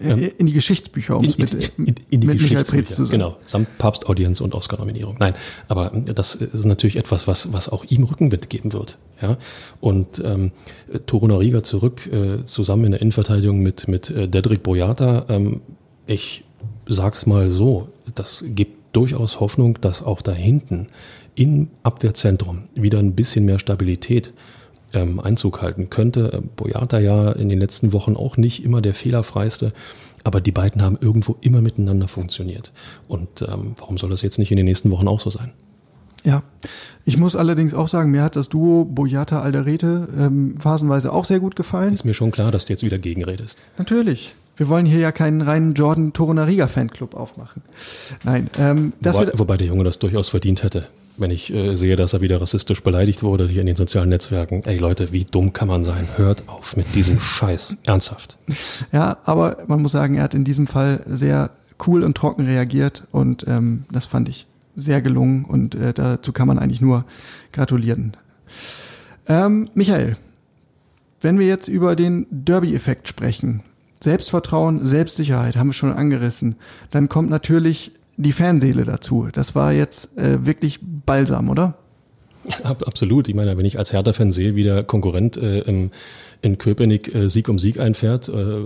[0.00, 3.04] Ähm, in die Geschichtsbücher, um es mit, in, in, in, die mit Michael Preetz zu
[3.04, 3.18] sagen.
[3.18, 5.16] Genau, samt Papstaudienz und Oscar-Nominierung.
[5.18, 5.34] Nein,
[5.66, 8.98] aber das ist natürlich etwas, was, was auch ihm Rückenwind geben wird.
[9.20, 9.36] Ja?
[9.80, 10.52] Und ähm,
[11.06, 15.26] Toro Nariga zurück, äh, zusammen in der Innenverteidigung mit, mit äh, Dedrick Boyata.
[15.28, 15.62] Ähm,
[16.06, 16.44] ich
[16.86, 20.88] sag's mal so, das gibt durchaus Hoffnung, dass auch da hinten
[21.34, 24.32] im Abwehrzentrum wieder ein bisschen mehr Stabilität
[24.92, 26.42] ähm, Einzug halten könnte.
[26.56, 29.72] Boyata ja in den letzten Wochen auch nicht immer der fehlerfreiste,
[30.24, 32.72] aber die beiden haben irgendwo immer miteinander funktioniert.
[33.06, 35.52] Und ähm, warum soll das jetzt nicht in den nächsten Wochen auch so sein?
[36.24, 36.42] Ja,
[37.04, 41.38] ich muss allerdings auch sagen, mir hat das Duo Boyata Alderete ähm, phasenweise auch sehr
[41.38, 41.94] gut gefallen.
[41.94, 43.58] Ist mir schon klar, dass du jetzt wieder gegenredest.
[43.78, 44.34] Natürlich.
[44.56, 47.62] Wir wollen hier ja keinen reinen Jordan Torunariga Fanclub aufmachen.
[48.24, 51.96] Nein, ähm, das wobei, wobei der Junge das durchaus verdient hätte wenn ich äh, sehe,
[51.96, 54.62] dass er wieder rassistisch beleidigt wurde hier in den sozialen Netzwerken.
[54.64, 56.06] Ey Leute, wie dumm kann man sein?
[56.16, 57.76] Hört auf mit diesem Scheiß.
[57.84, 58.38] Ernsthaft.
[58.92, 61.50] Ja, aber man muss sagen, er hat in diesem Fall sehr
[61.86, 66.48] cool und trocken reagiert und ähm, das fand ich sehr gelungen und äh, dazu kann
[66.48, 67.04] man eigentlich nur
[67.52, 68.16] gratulieren.
[69.26, 70.16] Ähm, Michael,
[71.20, 73.62] wenn wir jetzt über den Derby-Effekt sprechen,
[74.00, 76.56] Selbstvertrauen, Selbstsicherheit haben wir schon angerissen,
[76.90, 79.28] dann kommt natürlich die Fanseele dazu.
[79.32, 81.78] Das war jetzt äh, wirklich balsam, oder?
[82.62, 83.28] Absolut.
[83.28, 85.90] Ich meine, wenn ich als Hertha-Fan sehe, wie der Konkurrent äh, im,
[86.42, 88.60] in Köpenick äh, Sieg um Sieg einfährt, äh,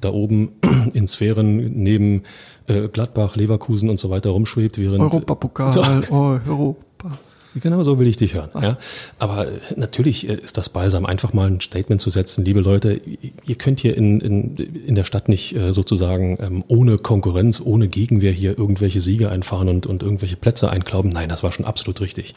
[0.00, 0.50] da oben
[0.92, 2.22] in Sphären neben
[2.66, 6.85] äh, Gladbach, Leverkusen und so weiter rumschwebt, während Europapokal, so, oh, Europa.
[7.60, 8.50] Genau so will ich dich hören.
[8.60, 8.76] Ja.
[9.18, 13.00] Aber äh, natürlich äh, ist das balsam, einfach mal ein Statement zu setzen, liebe Leute,
[13.46, 17.88] ihr könnt hier in, in, in der Stadt nicht äh, sozusagen ähm, ohne Konkurrenz, ohne
[17.88, 21.10] Gegenwehr hier irgendwelche Siege einfahren und, und irgendwelche Plätze einklauben.
[21.10, 22.34] Nein, das war schon absolut richtig.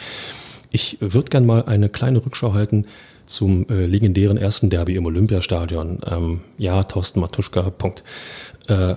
[0.71, 2.85] Ich würde gern mal eine kleine Rückschau halten
[3.25, 5.99] zum äh, legendären ersten Derby im Olympiastadion.
[6.09, 8.03] Ähm, ja, Thorsten Matuschka, Punkt.
[8.67, 8.95] Äh,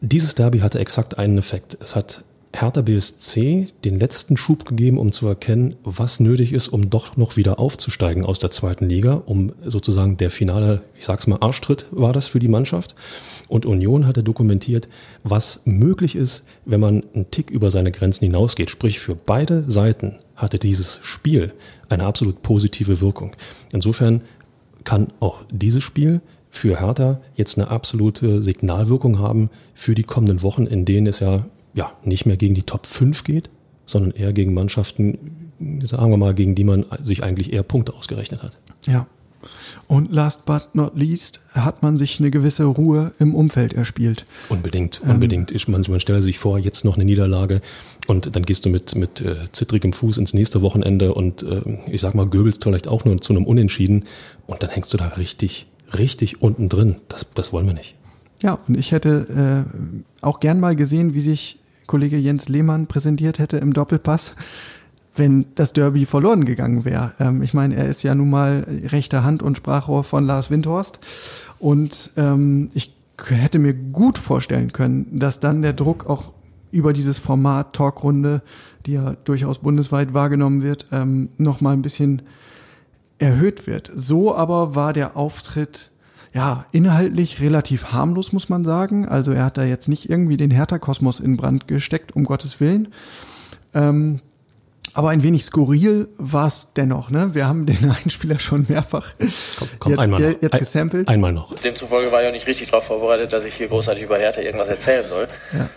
[0.00, 1.76] dieses Derby hatte exakt einen Effekt.
[1.80, 6.90] Es hat Hertha BSC den letzten Schub gegeben, um zu erkennen, was nötig ist, um
[6.90, 11.38] doch noch wieder aufzusteigen aus der zweiten Liga, um sozusagen der finale, ich sag's mal,
[11.40, 12.94] Arschtritt war das für die Mannschaft.
[13.48, 14.88] Und Union hatte dokumentiert,
[15.24, 18.70] was möglich ist, wenn man einen Tick über seine Grenzen hinausgeht.
[18.70, 21.52] Sprich, für beide Seiten hatte dieses Spiel
[21.88, 23.34] eine absolut positive Wirkung.
[23.70, 24.22] Insofern
[24.84, 30.66] kann auch dieses Spiel für Hertha jetzt eine absolute Signalwirkung haben für die kommenden Wochen,
[30.66, 33.50] in denen es ja ja, nicht mehr gegen die Top 5 geht,
[33.86, 35.48] sondern eher gegen Mannschaften,
[35.82, 38.58] sagen wir mal, gegen die man sich eigentlich eher Punkte ausgerechnet hat.
[38.86, 39.06] Ja.
[39.88, 44.24] Und last but not least hat man sich eine gewisse Ruhe im Umfeld erspielt.
[44.48, 45.52] Unbedingt, ähm, unbedingt.
[45.52, 47.60] Ähm, man, man stelle sich vor, jetzt noch eine Niederlage
[48.06, 52.00] und dann gehst du mit, mit äh, zittrigem Fuß ins nächste Wochenende und äh, ich
[52.00, 54.04] sag mal, göbelst vielleicht auch nur zu einem Unentschieden
[54.46, 56.96] und dann hängst du da richtig, richtig unten drin.
[57.08, 57.96] Das, das wollen wir nicht.
[58.42, 63.38] Ja, und ich hätte äh, auch gern mal gesehen, wie sich Kollege Jens Lehmann präsentiert
[63.38, 64.34] hätte im Doppelpass,
[65.14, 67.12] wenn das Derby verloren gegangen wäre.
[67.20, 71.00] Ähm, ich meine, er ist ja nun mal rechter Hand und Sprachrohr von Lars Windhorst.
[71.58, 72.94] Und ähm, ich
[73.28, 76.32] hätte mir gut vorstellen können, dass dann der Druck auch
[76.70, 78.42] über dieses Format Talkrunde,
[78.86, 82.22] die ja durchaus bundesweit wahrgenommen wird, ähm, noch mal ein bisschen
[83.18, 83.92] erhöht wird.
[83.94, 85.91] So aber war der Auftritt
[86.34, 89.06] ja inhaltlich relativ harmlos, muss man sagen.
[89.08, 92.88] Also er hat da jetzt nicht irgendwie den Hertha-Kosmos in Brand gesteckt, um Gottes Willen.
[93.74, 94.20] Ähm,
[94.94, 97.08] aber ein wenig skurril war es dennoch.
[97.10, 97.34] Ne?
[97.34, 99.14] Wir haben den Einspieler schon mehrfach
[99.58, 100.42] Komm, komm jetzt, einmal noch.
[100.42, 101.08] jetzt gesampelt.
[101.08, 101.54] Ein, einmal noch.
[101.54, 104.68] Demzufolge war ich auch nicht richtig darauf vorbereitet, dass ich hier großartig über Hertha irgendwas
[104.68, 105.28] erzählen soll.
[105.52, 105.68] Ja.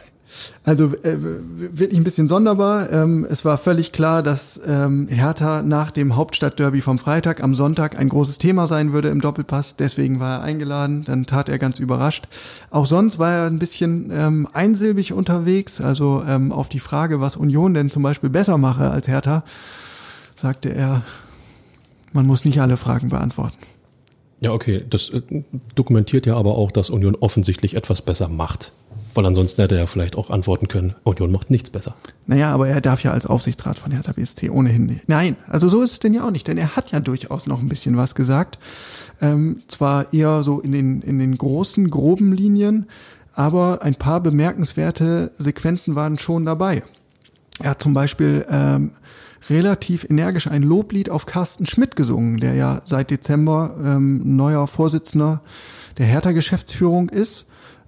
[0.64, 2.92] Also äh, wirklich ein bisschen sonderbar.
[2.92, 7.98] Ähm, es war völlig klar, dass ähm, Hertha nach dem Hauptstadtderby vom Freitag am Sonntag
[7.98, 9.76] ein großes Thema sein würde im Doppelpass.
[9.76, 11.04] Deswegen war er eingeladen.
[11.06, 12.28] Dann tat er ganz überrascht.
[12.72, 15.80] Auch sonst war er ein bisschen ähm, einsilbig unterwegs.
[15.80, 19.44] Also ähm, auf die Frage, was Union denn zum Beispiel besser mache als Hertha,
[20.36, 21.04] sagte er,
[22.14, 23.58] man muss nicht alle Fragen beantworten.
[24.40, 24.84] Ja, okay.
[24.90, 25.22] Das äh,
[25.76, 28.74] dokumentiert ja aber auch, dass Union offensichtlich etwas besser macht.
[29.16, 31.96] Weil ansonsten hätte er vielleicht auch antworten können, Union macht nichts besser.
[32.28, 35.08] Naja, aber er darf ja als Aufsichtsrat von Hertha BSC ohnehin nicht.
[35.08, 37.62] Nein, also so ist es denn ja auch nicht, denn er hat ja durchaus noch
[37.62, 38.60] ein bisschen was gesagt.
[39.22, 42.88] Ähm, zwar eher so in den, in den großen, groben Linien,
[43.34, 46.84] aber ein paar bemerkenswerte Sequenzen waren schon dabei.
[47.60, 48.92] Er hat zum Beispiel ähm,
[49.50, 55.42] relativ energisch ein Loblied auf Carsten Schmidt gesungen, der ja seit Dezember ähm, neuer Vorsitzender
[55.98, 57.46] der Hertha-Geschäftsführung ist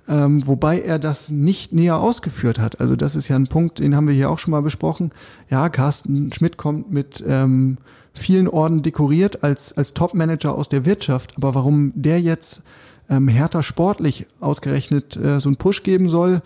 [0.08, 2.80] ähm, wobei er das nicht näher ausgeführt hat.
[2.80, 5.12] Also das ist ja ein Punkt, den haben wir hier auch schon mal besprochen.
[5.50, 7.78] Ja, Carsten Schmidt kommt mit ähm,
[8.13, 11.36] vielen Orden dekoriert als, als Top-Manager aus der Wirtschaft.
[11.38, 12.63] Aber warum der jetzt
[13.10, 16.41] ähm, härter sportlich ausgerechnet äh, so einen Push geben soll,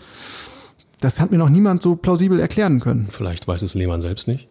[1.00, 3.08] das hat mir noch niemand so plausibel erklären können.
[3.12, 4.48] Vielleicht weiß es Lehmann selbst nicht.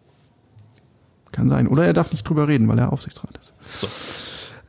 [1.31, 1.67] Kann sein.
[1.67, 3.53] Oder er darf nicht drüber reden, weil er Aufsichtsrat ist.
[3.73, 3.87] So.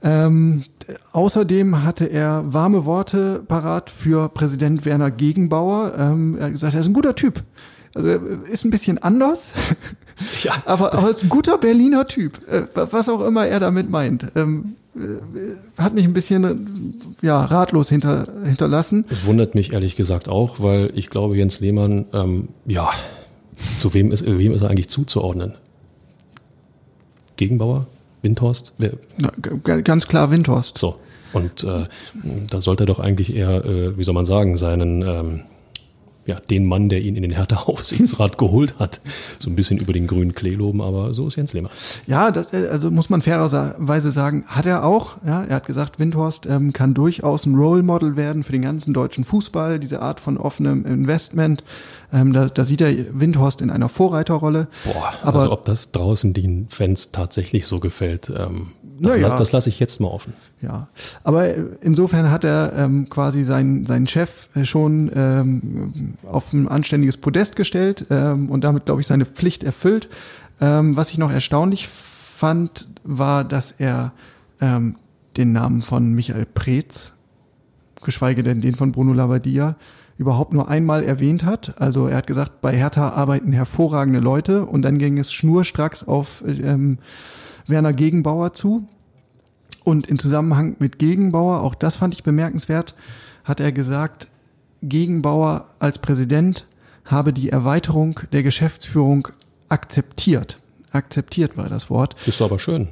[0.03, 0.65] Ähm,
[1.13, 5.95] außerdem hatte er warme Worte parat für Präsident Werner Gegenbauer.
[5.97, 7.43] Ähm, er hat gesagt, er ist ein guter Typ.
[7.95, 9.53] Also er ist ein bisschen anders,
[10.43, 12.39] Ja, aber, aber ist ein guter Berliner Typ.
[12.49, 14.27] Äh, was auch immer er damit meint.
[14.35, 19.05] Ähm, äh, hat mich ein bisschen ja, ratlos hinter, hinterlassen.
[19.11, 22.91] Es wundert mich ehrlich gesagt auch, weil ich glaube, Jens Lehmann, ähm, ja,
[23.77, 25.55] zu wem ist, wem ist er eigentlich zuzuordnen?
[27.37, 27.87] Gegenbauer?
[28.23, 28.73] Windhorst?
[29.85, 30.79] Ganz klar Windhorst.
[30.79, 30.97] so.
[31.33, 31.85] Und äh,
[32.51, 35.41] da sollte er doch eigentlich eher, äh, wie soll man sagen, seinen, ähm,
[36.25, 39.01] ja, den Mann, der ihn in den Hertha-Aufsichtsrat geholt hat,
[39.41, 41.73] so ein bisschen über den grünen Klee loben, aber so ist Jens Lehmann.
[42.07, 45.17] Ja, das, äh, also muss man fairerweise sagen, hat er auch.
[45.27, 48.93] Ja, er hat gesagt, Windhorst ähm, kann durchaus ein Role Model werden für den ganzen
[48.93, 51.65] deutschen Fußball, diese Art von offenem Investment.
[52.13, 54.69] Ähm, da, da sieht er Windhorst in einer Vorreiterrolle.
[54.85, 58.69] Boah, Aber- also ob das draußen den Fans tatsächlich so gefällt, ähm,
[59.01, 60.35] das, lass, das lasse ich jetzt mal offen.
[60.61, 60.89] Ja,
[61.25, 67.17] aber insofern hat er ähm, quasi seinen, seinen Chef äh, schon ähm, auf ein anständiges
[67.17, 70.09] Podest gestellt ähm, und damit, glaube ich, seine Pflicht erfüllt.
[70.61, 74.13] Ähm, was ich noch erstaunlich fand, war, dass er
[74.61, 74.97] ähm,
[75.37, 77.13] den Namen von Michael Preetz,
[78.05, 79.77] geschweige denn den von Bruno Labbadia,
[80.23, 81.75] überhaupt nur einmal erwähnt hat.
[81.81, 86.43] Also er hat gesagt, bei Hertha arbeiten hervorragende Leute und dann ging es schnurstracks auf
[86.47, 86.99] ähm,
[87.67, 88.89] Werner Gegenbauer zu.
[89.85, 92.95] Und in Zusammenhang mit Gegenbauer, auch das fand ich bemerkenswert,
[93.45, 94.29] hat er gesagt,
[94.83, 96.67] Gegenbauer als Präsident
[97.05, 99.29] habe die Erweiterung der Geschäftsführung
[99.69, 100.59] akzeptiert.
[100.93, 102.15] Akzeptiert war das Wort.
[102.27, 102.89] Ist aber schön.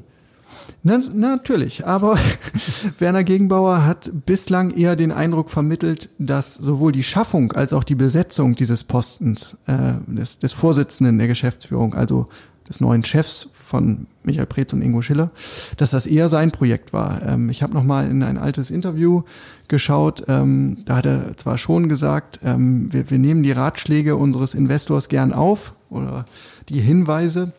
[0.83, 2.19] Na, natürlich, aber
[2.99, 7.95] Werner Gegenbauer hat bislang eher den Eindruck vermittelt, dass sowohl die Schaffung als auch die
[7.95, 12.29] Besetzung dieses Postens, äh, des, des Vorsitzenden der Geschäftsführung, also
[12.71, 15.33] des neuen Chefs von Michael Preetz und Ingo Schiller,
[15.77, 17.21] dass das eher sein Projekt war.
[17.27, 19.23] Ähm, ich habe noch mal in ein altes Interview
[19.67, 20.25] geschaut.
[20.29, 25.09] Ähm, da hat er zwar schon gesagt, ähm, wir, wir nehmen die Ratschläge unseres Investors
[25.09, 26.27] gern auf oder
[26.69, 27.53] die Hinweise,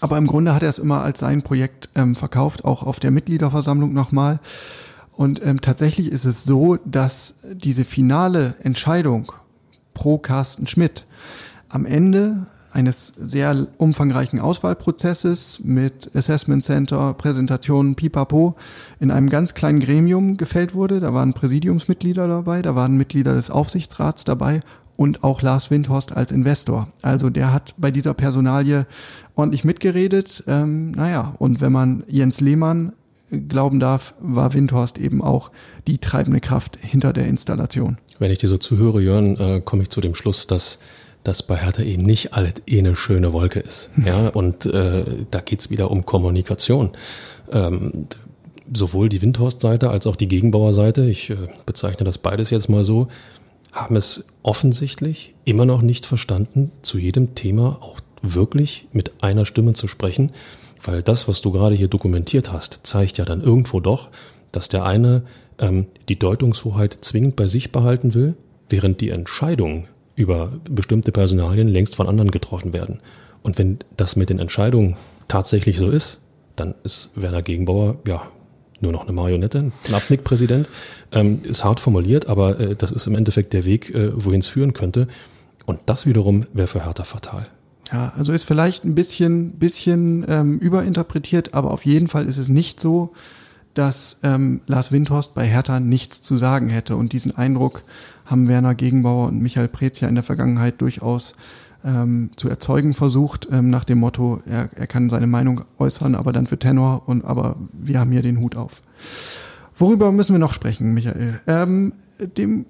[0.00, 3.10] aber im Grunde hat er es immer als sein Projekt ähm, verkauft, auch auf der
[3.10, 4.40] Mitgliederversammlung nochmal.
[5.12, 9.32] Und ähm, tatsächlich ist es so, dass diese finale Entscheidung
[9.92, 11.04] pro Carsten Schmidt
[11.68, 18.54] am Ende eines sehr umfangreichen Auswahlprozesses mit Assessment Center, Präsentationen, Pipapo
[19.00, 21.00] in einem ganz kleinen Gremium gefällt wurde.
[21.00, 24.60] Da waren Präsidiumsmitglieder dabei, da waren Mitglieder des Aufsichtsrats dabei
[25.00, 26.92] und auch Lars Windhorst als Investor.
[27.00, 28.86] Also der hat bei dieser Personalie
[29.34, 30.44] ordentlich mitgeredet.
[30.46, 32.92] Ähm, naja, und wenn man Jens Lehmann
[33.30, 35.52] glauben darf, war Windhorst eben auch
[35.86, 37.96] die treibende Kraft hinter der Installation.
[38.18, 40.78] Wenn ich dir so zuhöre, Jörn, äh, komme ich zu dem Schluss, dass
[41.22, 43.88] dass bei Hertha eben nicht alles eh eine schöne Wolke ist.
[44.04, 46.90] Ja, und äh, da geht's wieder um Kommunikation.
[47.52, 48.06] Ähm,
[48.72, 51.36] sowohl die Windhorst-Seite als auch die Gegenbauer-Seite, ich äh,
[51.66, 53.08] bezeichne das beides jetzt mal so,
[53.72, 59.72] haben es offensichtlich immer noch nicht verstanden, zu jedem Thema auch wirklich mit einer Stimme
[59.72, 60.32] zu sprechen,
[60.82, 64.08] weil das, was du gerade hier dokumentiert hast, zeigt ja dann irgendwo doch,
[64.52, 65.22] dass der eine
[65.58, 68.34] ähm, die Deutungshoheit zwingend bei sich behalten will,
[68.68, 72.98] während die Entscheidungen über bestimmte Personalien längst von anderen getroffen werden.
[73.42, 74.96] Und wenn das mit den Entscheidungen
[75.28, 76.18] tatsächlich so ist,
[76.56, 78.22] dann ist Werner Gegenbauer ja
[78.80, 80.68] nur noch eine Marionette, ein Abnick-Präsident.
[81.12, 84.48] Ähm, ist hart formuliert, aber äh, das ist im Endeffekt der Weg, äh, wohin es
[84.48, 85.08] führen könnte.
[85.66, 87.46] Und das wiederum wäre für Hertha fatal.
[87.92, 92.48] Ja, also ist vielleicht ein bisschen, bisschen ähm, überinterpretiert, aber auf jeden Fall ist es
[92.48, 93.12] nicht so,
[93.74, 96.96] dass ähm, Lars Windhorst bei Hertha nichts zu sagen hätte.
[96.96, 97.82] Und diesen Eindruck
[98.24, 101.34] haben Werner Gegenbauer und Michael Preetz ja in der Vergangenheit durchaus
[101.84, 106.32] ähm, zu erzeugen versucht, ähm, nach dem Motto, er, er kann seine Meinung äußern, aber
[106.32, 108.82] dann für Tenor und aber wir haben hier den Hut auf.
[109.74, 111.40] Worüber müssen wir noch sprechen, Michael?
[111.46, 111.92] Ähm,
[112.36, 112.66] dem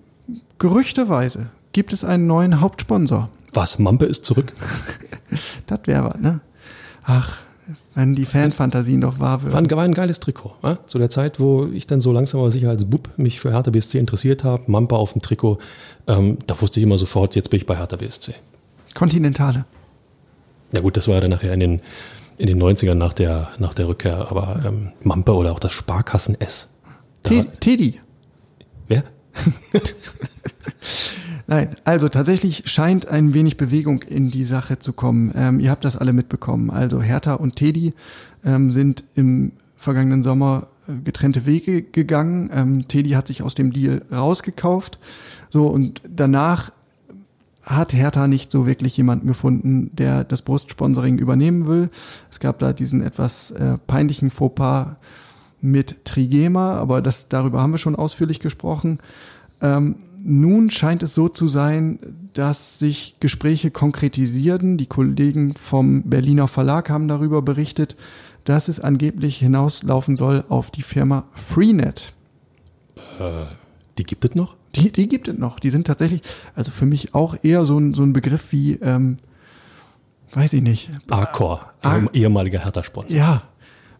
[0.58, 3.28] Gerüchteweise gibt es einen neuen Hauptsponsor.
[3.52, 3.78] Was?
[3.78, 4.52] Mampe ist zurück?
[5.66, 6.40] das wäre was, ne?
[7.04, 7.38] Ach,
[7.94, 9.52] wenn die Fanfantasien doch wahr würden.
[9.52, 10.54] War ein, war ein geiles Trikot.
[10.62, 10.78] Ja?
[10.86, 13.70] Zu der Zeit, wo ich dann so langsam aber sicher als Bub mich für Hertha
[13.70, 15.58] BSC interessiert habe, Mampe auf dem Trikot,
[16.06, 18.34] ähm, da wusste ich immer sofort, jetzt bin ich bei Hertha BSC.
[18.94, 19.64] Kontinentale.
[20.72, 21.80] Ja gut, das war ja dann nachher in den,
[22.38, 26.40] in den 90ern nach der, nach der Rückkehr, aber ähm, Mampe oder auch das Sparkassen
[26.40, 26.68] S.
[27.22, 28.00] Te Teddy.
[28.88, 29.04] Wer?
[31.46, 35.32] Nein, also tatsächlich scheint ein wenig Bewegung in die Sache zu kommen.
[35.34, 36.70] Ähm, ihr habt das alle mitbekommen.
[36.70, 37.92] Also Hertha und Teddy
[38.44, 42.50] ähm, sind im vergangenen Sommer äh, getrennte Wege gegangen.
[42.54, 45.00] Ähm, Teddy hat sich aus dem Deal rausgekauft.
[45.50, 46.70] So, und danach
[47.62, 51.90] hat Hertha nicht so wirklich jemanden gefunden, der das Brustsponsoring übernehmen will.
[52.30, 54.96] Es gab da diesen etwas äh, peinlichen Fauxpas
[55.60, 58.98] mit Trigema, aber das, darüber haben wir schon ausführlich gesprochen.
[59.60, 61.98] Ähm, nun scheint es so zu sein,
[62.34, 64.76] dass sich Gespräche konkretisieren.
[64.76, 67.96] Die Kollegen vom Berliner Verlag haben darüber berichtet,
[68.44, 72.14] dass es angeblich hinauslaufen soll auf die Firma Freenet.
[73.18, 73.46] Äh,
[73.98, 74.56] die gibt es noch?
[74.76, 75.58] Die, die gibt es noch.
[75.58, 76.22] Die sind tatsächlich,
[76.54, 79.18] also für mich auch eher so ein, so ein Begriff wie, ähm,
[80.32, 80.90] weiß ich nicht.
[81.08, 81.72] Arcor,
[82.12, 83.16] ehemaliger Hertha-Sponsor.
[83.16, 83.42] Ja,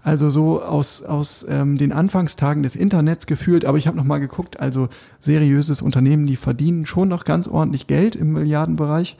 [0.02, 4.58] also so aus, aus ähm, den Anfangstagen des Internets gefühlt, aber ich habe nochmal geguckt,
[4.58, 4.88] also
[5.20, 9.16] seriöses Unternehmen, die verdienen schon noch ganz ordentlich Geld im Milliardenbereich.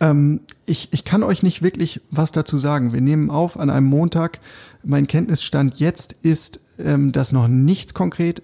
[0.00, 2.92] Ähm, ich, ich kann euch nicht wirklich was dazu sagen.
[2.92, 4.40] Wir nehmen auf an einem Montag.
[4.82, 8.42] Mein Kenntnisstand jetzt ist, ähm, dass noch nichts konkret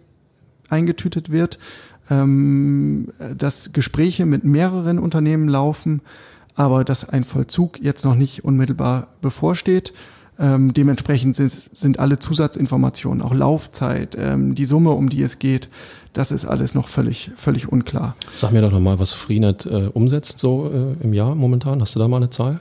[0.68, 1.58] eingetütet wird,
[2.10, 6.00] ähm, dass Gespräche mit mehreren Unternehmen laufen,
[6.54, 9.92] aber dass ein Vollzug jetzt noch nicht unmittelbar bevorsteht.
[10.36, 15.68] Ähm, dementsprechend sind, sind alle Zusatzinformationen, auch Laufzeit, ähm, die Summe, um die es geht,
[16.12, 18.16] das ist alles noch völlig, völlig unklar.
[18.34, 21.80] Sag mir doch nochmal, was Freenet äh, umsetzt so äh, im Jahr momentan.
[21.80, 22.58] Hast du da mal eine Zahl?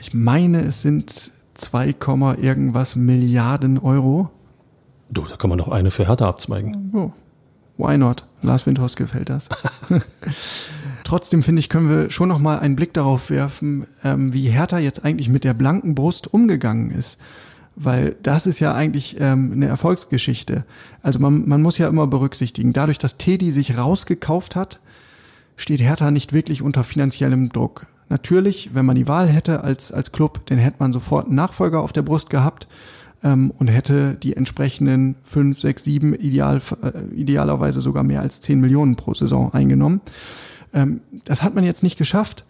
[0.00, 1.94] Ich meine, es sind 2,
[2.40, 4.30] irgendwas Milliarden Euro.
[5.10, 6.92] Du, da kann man doch eine für Hertha abzweigen.
[6.94, 7.10] Oh,
[7.78, 8.24] why not?
[8.42, 9.48] Lars Windhorst gefällt das.
[11.04, 14.78] Trotzdem finde ich, können wir schon noch mal einen Blick darauf werfen, ähm, wie Hertha
[14.78, 17.18] jetzt eigentlich mit der blanken Brust umgegangen ist.
[17.76, 20.64] Weil das ist ja eigentlich ähm, eine Erfolgsgeschichte.
[21.02, 24.80] Also man, man muss ja immer berücksichtigen, dadurch, dass Teddy sich rausgekauft hat,
[25.56, 27.86] steht Hertha nicht wirklich unter finanziellem Druck.
[28.08, 31.80] Natürlich, wenn man die Wahl hätte als, als Club, dann hätte man sofort einen Nachfolger
[31.80, 32.66] auf der Brust gehabt
[33.22, 38.60] ähm, und hätte die entsprechenden fünf, sechs, sieben, ideal, äh, idealerweise sogar mehr als zehn
[38.60, 40.00] Millionen pro Saison eingenommen.
[40.72, 42.44] Ähm, das hat man jetzt nicht geschafft.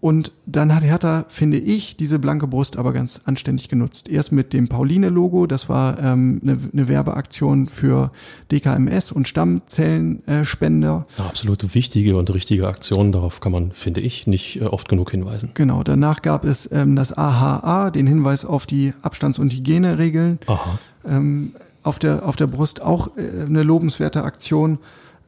[0.00, 4.08] Und dann hat Hertha, finde ich, diese blanke Brust aber ganz anständig genutzt.
[4.08, 8.12] Erst mit dem Pauline-Logo, das war ähm, eine, eine Werbeaktion für
[8.52, 11.06] DKMS und Stammzellenspender.
[11.18, 15.10] Äh, absolut wichtige und richtige Aktion, darauf kann man, finde ich, nicht äh, oft genug
[15.10, 15.50] hinweisen.
[15.54, 20.38] Genau, danach gab es ähm, das AHA, den Hinweis auf die Abstands- und Hygieneregeln.
[20.46, 20.78] Aha.
[21.06, 24.78] Ähm, auf, der, auf der Brust auch äh, eine lobenswerte Aktion.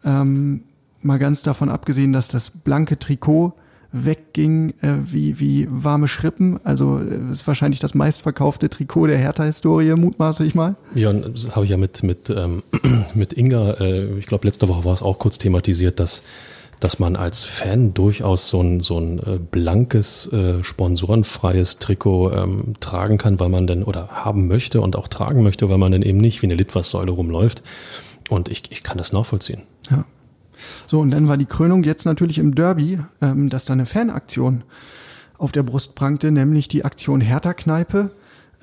[0.05, 0.63] Ähm,
[1.03, 3.55] mal ganz davon abgesehen, dass das blanke Trikot
[3.93, 6.61] wegging äh, wie, wie warme Schrippen.
[6.65, 10.77] Also äh, ist wahrscheinlich das meistverkaufte Trikot der Hertha-Historie, mutmaße ich mal.
[10.95, 12.63] Ja, und das habe ich ja mit, mit, ähm,
[13.15, 16.23] mit Inga, äh, ich glaube letzte Woche war es auch kurz thematisiert, dass
[16.81, 22.75] dass man als Fan durchaus so ein, so ein äh, blankes, äh, sponsorenfreies Trikot ähm,
[22.81, 26.03] tragen kann, weil man denn oder haben möchte und auch tragen möchte, weil man dann
[26.03, 27.63] eben nicht wie eine Litfaßsäule rumläuft.
[28.31, 29.63] Und ich, ich kann das nachvollziehen.
[29.91, 30.05] Ja.
[30.87, 34.63] So, und dann war die Krönung jetzt natürlich im Derby, ähm, dass da eine Fanaktion
[35.39, 38.11] auf der Brust prangte, nämlich die Aktion Hertha-Kneipe.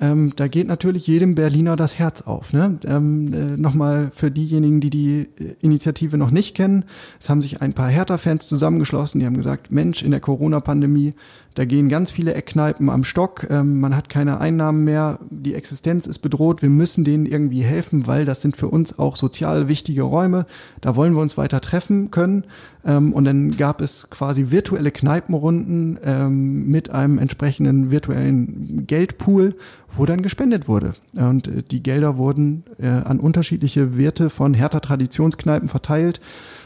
[0.00, 2.52] Ähm, da geht natürlich jedem Berliner das Herz auf.
[2.52, 2.78] Ne?
[2.86, 6.84] Ähm, äh, Nochmal für diejenigen, die die äh, Initiative noch nicht kennen.
[7.18, 11.14] Es haben sich ein paar Hertha-Fans zusammengeschlossen, die haben gesagt, Mensch, in der Corona-Pandemie
[11.58, 13.48] da gehen ganz viele Eckkneipen am Stock.
[13.50, 15.18] Ähm, man hat keine Einnahmen mehr.
[15.28, 16.62] Die Existenz ist bedroht.
[16.62, 20.46] Wir müssen denen irgendwie helfen, weil das sind für uns auch sozial wichtige Räume.
[20.80, 22.44] Da wollen wir uns weiter treffen können.
[22.84, 29.56] Ähm, und dann gab es quasi virtuelle Kneipenrunden ähm, mit einem entsprechenden virtuellen Geldpool,
[29.96, 30.92] wo dann gespendet wurde.
[31.16, 36.20] Und äh, die Gelder wurden äh, an unterschiedliche Werte von härter Traditionskneipen verteilt.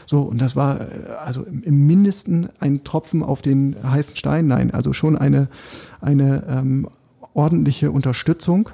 [0.05, 0.85] So, und das war äh,
[1.23, 4.47] also im Mindesten ein Tropfen auf den heißen Stein.
[4.47, 5.47] Nein, also schon eine,
[6.01, 6.87] eine ähm,
[7.33, 8.69] ordentliche Unterstützung.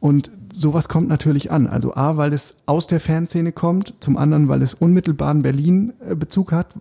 [0.00, 1.66] Und sowas kommt natürlich an.
[1.66, 6.16] Also A, weil es aus der Fanszene kommt, zum anderen, weil es unmittelbaren Berlin äh,
[6.50, 6.74] hat.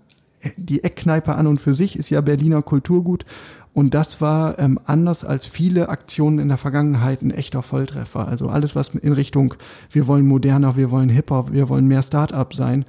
[0.57, 3.25] Die Eckkneipe an und für sich ist ja Berliner Kulturgut.
[3.73, 8.27] Und das war ähm, anders als viele Aktionen in der Vergangenheit ein echter Volltreffer.
[8.27, 9.53] Also alles, was in Richtung,
[9.91, 12.85] wir wollen moderner, wir wollen hipper, wir wollen mehr Start-up sein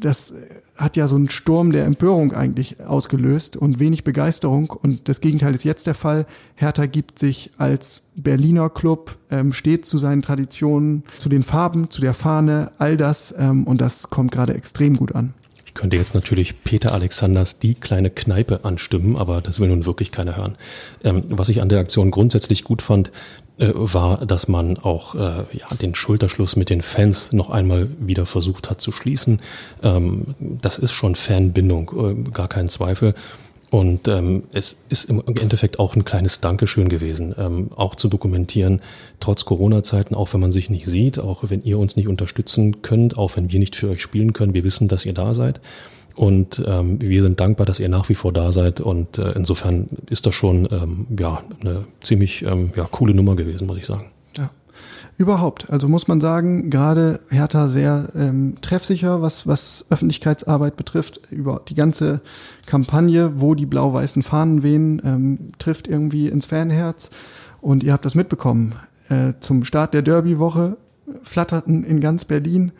[0.00, 0.32] das
[0.76, 4.70] hat ja so einen Sturm der Empörung eigentlich ausgelöst und wenig Begeisterung.
[4.70, 6.26] Und das Gegenteil ist jetzt der Fall.
[6.54, 12.00] Hertha gibt sich als Berliner Club, ähm, steht zu seinen Traditionen, zu den Farben, zu
[12.00, 13.34] der Fahne, all das.
[13.36, 15.34] Ähm, und das kommt gerade extrem gut an.
[15.66, 20.12] Ich könnte jetzt natürlich Peter Alexanders die kleine Kneipe anstimmen, aber das will nun wirklich
[20.12, 20.56] keiner hören.
[21.04, 23.10] Ähm, was ich an der Aktion grundsätzlich gut fand,
[23.58, 25.18] äh, war, dass man auch äh,
[25.52, 29.40] ja, den Schulterschluss mit den Fans noch einmal wieder versucht hat zu schließen.
[29.82, 31.90] Ähm, das ist schon Fanbindung,
[32.26, 33.14] äh, gar kein Zweifel.
[33.70, 38.80] Und ähm, es ist im Endeffekt auch ein kleines Dankeschön gewesen, ähm, auch zu dokumentieren,
[39.20, 43.18] trotz Corona-Zeiten, auch wenn man sich nicht sieht, auch wenn ihr uns nicht unterstützen könnt,
[43.18, 45.60] auch wenn wir nicht für euch spielen können, wir wissen, dass ihr da seid.
[46.18, 48.80] Und ähm, wir sind dankbar, dass ihr nach wie vor da seid.
[48.80, 53.68] Und äh, insofern ist das schon ähm, ja, eine ziemlich ähm, ja, coole Nummer gewesen,
[53.68, 54.06] muss ich sagen.
[54.36, 54.50] Ja.
[55.16, 55.70] Überhaupt.
[55.70, 61.20] Also muss man sagen, gerade Hertha sehr ähm, treffsicher, was, was Öffentlichkeitsarbeit betrifft.
[61.30, 62.20] Über die ganze
[62.66, 67.10] Kampagne, wo die blau-weißen Fahnen wehen, ähm, trifft irgendwie ins Fanherz.
[67.60, 68.74] Und ihr habt das mitbekommen.
[69.08, 70.78] Äh, zum Start der Derby-Woche
[71.22, 72.72] flatterten in ganz Berlin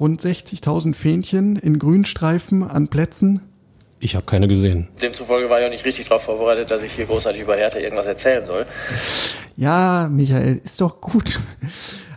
[0.00, 3.42] rund 60.000 Fähnchen in Grünstreifen an Plätzen.
[4.00, 4.88] Ich habe keine gesehen.
[5.02, 8.06] Demzufolge war ich auch nicht richtig darauf vorbereitet, dass ich hier großartig über Hertha irgendwas
[8.06, 8.64] erzählen soll.
[9.56, 11.38] Ja, Michael, ist doch gut.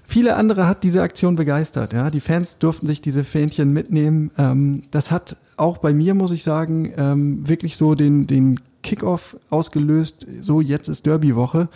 [0.06, 1.92] Viele andere hat diese Aktion begeistert.
[1.92, 4.32] Ja, die Fans durften sich diese Fähnchen mitnehmen.
[4.38, 9.36] Ähm, das hat auch bei mir, muss ich sagen, ähm, wirklich so den den Kickoff
[9.50, 10.28] ausgelöst.
[10.42, 11.68] So jetzt ist Derby-Woche.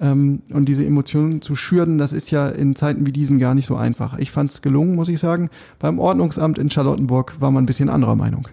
[0.00, 3.66] Ähm, und diese Emotionen zu schüren, das ist ja in Zeiten wie diesen gar nicht
[3.66, 4.18] so einfach.
[4.18, 5.50] Ich fand es gelungen, muss ich sagen.
[5.78, 8.46] Beim Ordnungsamt in Charlottenburg war man ein bisschen anderer Meinung.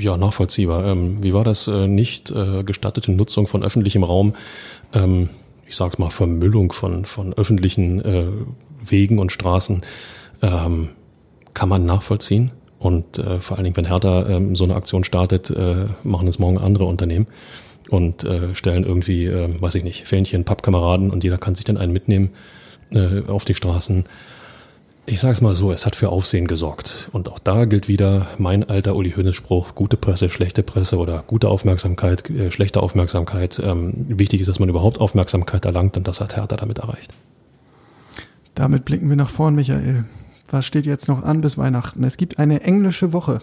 [0.00, 0.84] Ja, nachvollziehbar.
[0.86, 4.34] Ähm, wie war das äh, nicht äh, gestattete Nutzung von öffentlichem Raum?
[4.92, 5.28] Ähm,
[5.68, 8.26] ich sag's mal, Vermüllung von, von öffentlichen äh,
[8.84, 9.82] Wegen und Straßen
[10.42, 10.88] ähm,
[11.54, 12.50] kann man nachvollziehen.
[12.78, 16.38] Und äh, vor allen Dingen, wenn Hertha ähm, so eine Aktion startet, äh, machen es
[16.38, 17.26] morgen andere Unternehmen
[17.88, 21.76] und äh, stellen irgendwie, äh, weiß ich nicht, Fähnchen, Pappkameraden und jeder kann sich dann
[21.76, 22.30] einen mitnehmen
[22.90, 24.04] äh, auf die Straßen.
[25.08, 27.08] Ich sage es mal so, es hat für Aufsehen gesorgt.
[27.12, 31.22] Und auch da gilt wieder mein alter Uli Hoeneß Spruch, gute Presse, schlechte Presse oder
[31.26, 33.60] gute Aufmerksamkeit, äh, schlechte Aufmerksamkeit.
[33.64, 37.12] Ähm, wichtig ist, dass man überhaupt Aufmerksamkeit erlangt und das hat Hertha damit erreicht.
[38.56, 40.06] Damit blicken wir nach vorn, Michael.
[40.50, 42.02] Was steht jetzt noch an bis Weihnachten?
[42.02, 43.40] Es gibt eine englische Woche.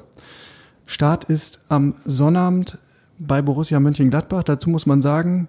[0.86, 2.78] Start ist am Sonnabend
[3.28, 4.43] bei Borussia Mönchengladbach.
[4.43, 5.47] Dazu muss man sagen,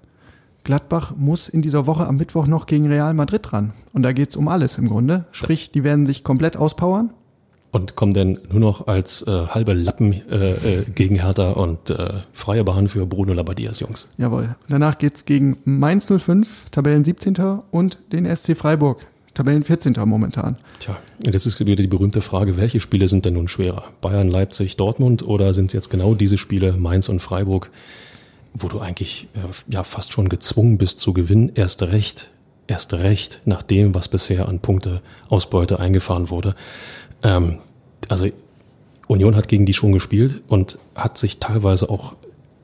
[0.65, 3.73] Gladbach muss in dieser Woche am Mittwoch noch gegen Real Madrid ran.
[3.93, 5.27] Und da geht's um alles im Grunde.
[5.31, 7.11] Sprich, die werden sich komplett auspowern.
[7.71, 12.21] Und kommen denn nur noch als äh, halbe Lappen äh, äh, gegen Hertha und äh,
[12.33, 14.07] freie Bahn für Bruno Labadias Jungs.
[14.17, 14.55] Jawohl.
[14.69, 17.37] Danach geht's gegen Mainz 05, Tabellen 17.
[17.73, 19.05] und den SC Freiburg,
[19.35, 19.95] Tabellen 14.
[20.05, 20.57] momentan.
[20.79, 23.85] Tja, das ist wieder die berühmte Frage, welche Spiele sind denn nun schwerer?
[24.01, 27.71] Bayern, Leipzig, Dortmund oder sind es jetzt genau diese Spiele, Mainz und Freiburg,
[28.55, 32.31] wo du eigentlich äh, ja fast schon gezwungen bist zu gewinnen, erst recht,
[32.69, 36.55] erst recht nach dem, was bisher an Punkteausbeute eingefahren wurde.
[37.25, 37.59] Ähm,
[38.09, 38.29] also
[39.09, 42.15] Union hat gegen die schon gespielt und hat sich teilweise auch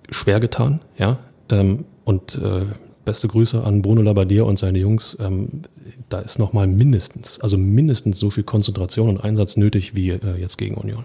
[0.09, 1.19] schwer getan, ja.
[1.51, 2.67] Ähm, und äh,
[3.11, 5.17] beste Grüße an Bruno Labbadia und seine Jungs.
[5.19, 5.63] Ähm,
[6.09, 10.59] da ist nochmal mindestens, also mindestens so viel Konzentration und Einsatz nötig wie äh, jetzt
[10.59, 11.05] gegen Union.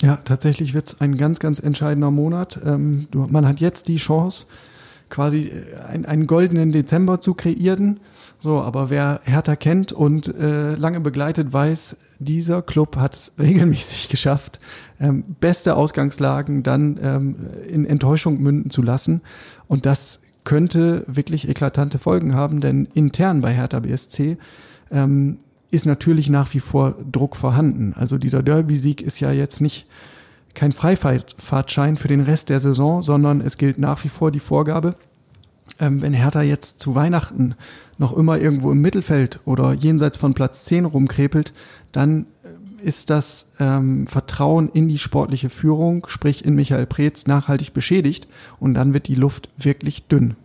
[0.00, 2.60] Ja, tatsächlich wird es ein ganz, ganz entscheidender Monat.
[2.64, 4.46] Ähm, man hat jetzt die Chance,
[5.08, 7.98] quasi äh, ein, einen goldenen Dezember zu kreieren.
[8.38, 14.08] So, aber wer Hertha kennt und äh, lange begleitet, weiß, dieser Club hat es regelmäßig
[14.08, 14.60] geschafft,
[15.00, 17.36] ähm, beste Ausgangslagen dann ähm,
[17.68, 19.22] in Enttäuschung münden zu lassen.
[19.66, 24.36] Und das könnte wirklich eklatante Folgen haben, denn intern bei Hertha BSC
[24.90, 25.38] ähm,
[25.70, 27.94] ist natürlich nach wie vor Druck vorhanden.
[27.94, 29.86] Also dieser Derby-Sieg ist ja jetzt nicht
[30.54, 34.96] kein Freifahrtschein für den Rest der Saison, sondern es gilt nach wie vor die Vorgabe,
[35.78, 37.54] ähm, wenn Hertha jetzt zu Weihnachten
[37.98, 41.52] noch immer irgendwo im Mittelfeld oder jenseits von Platz 10 rumkrepelt,
[41.92, 42.26] dann
[42.82, 48.28] ist das ähm, Vertrauen in die sportliche Führung, sprich in Michael Preetz, nachhaltig beschädigt
[48.58, 50.36] und dann wird die Luft wirklich dünn.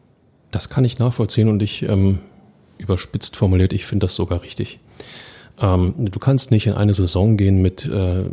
[0.52, 2.20] Das kann ich nachvollziehen und ich ähm,
[2.78, 4.80] überspitzt formuliert, ich finde das sogar richtig.
[5.62, 8.24] Ähm, du kannst nicht in eine Saison gehen mit äh,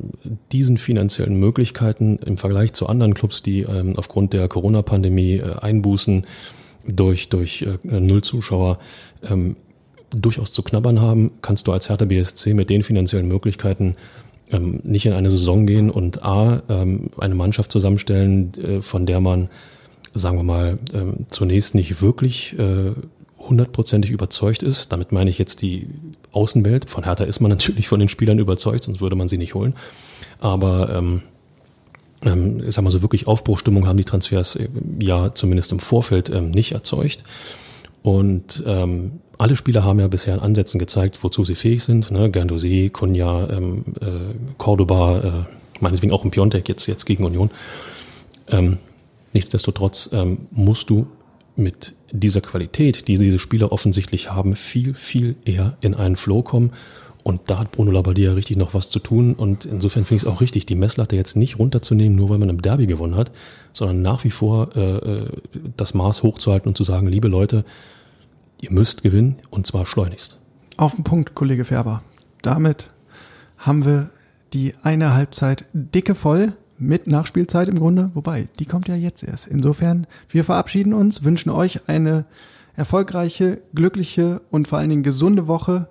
[0.51, 6.27] diesen finanziellen Möglichkeiten im Vergleich zu anderen Clubs, die ähm, aufgrund der Corona-Pandemie äh, Einbußen
[6.87, 8.79] durch, durch äh, Null Zuschauer
[9.23, 9.57] ähm,
[10.15, 13.97] durchaus zu knabbern haben, kannst du als Hertha BSC mit den finanziellen Möglichkeiten
[14.51, 19.21] ähm, nicht in eine Saison gehen und A, ähm, eine Mannschaft zusammenstellen, äh, von der
[19.21, 19.49] man,
[20.15, 22.93] sagen wir mal, ähm, zunächst nicht wirklich äh,
[23.39, 24.93] hundertprozentig überzeugt ist.
[24.93, 25.89] Damit meine ich jetzt die
[26.33, 26.89] Außenwelt.
[26.89, 29.75] Von Hertha ist man natürlich von den Spielern überzeugt, sonst würde man sie nicht holen.
[30.39, 31.23] Aber ähm,
[32.25, 34.69] ähm, ich sag mal so wirklich Aufbruchstimmung haben die Transfers äh,
[35.01, 37.25] ja zumindest im Vorfeld ähm, nicht erzeugt.
[38.03, 42.11] Und ähm, alle Spieler haben ja bisher in Ansätzen gezeigt, wozu sie fähig sind.
[42.11, 42.29] Ne?
[42.29, 44.07] Gandosé, Kunja, ähm, äh,
[44.59, 47.51] Cordoba, äh, meinetwegen auch ein Piontek jetzt, jetzt gegen Union.
[48.49, 48.79] Ähm,
[49.33, 51.07] nichtsdestotrotz ähm, musst du
[51.55, 56.73] mit dieser Qualität, die diese Spieler offensichtlich haben, viel, viel eher in einen Flow kommen
[57.23, 59.35] und da hat Bruno Labbadia richtig noch was zu tun.
[59.35, 62.49] Und insofern finde ich es auch richtig, die Messlatte jetzt nicht runterzunehmen, nur weil man
[62.49, 63.31] im Derby gewonnen hat,
[63.73, 65.29] sondern nach wie vor äh, äh,
[65.77, 67.65] das Maß hochzuhalten und zu sagen, liebe Leute,
[68.61, 70.39] ihr müsst gewinnen und zwar schleunigst.
[70.77, 72.03] Auf den Punkt, Kollege Färber.
[72.43, 72.91] Damit
[73.59, 74.11] haben wir
[74.53, 78.11] die eine Halbzeit dicke voll mit Nachspielzeit im Grunde.
[78.15, 79.47] Wobei, die kommt ja jetzt erst.
[79.47, 82.25] Insofern, wir verabschieden uns, wünschen euch eine
[82.77, 85.89] erfolgreiche, glückliche und vor allen Dingen gesunde Woche.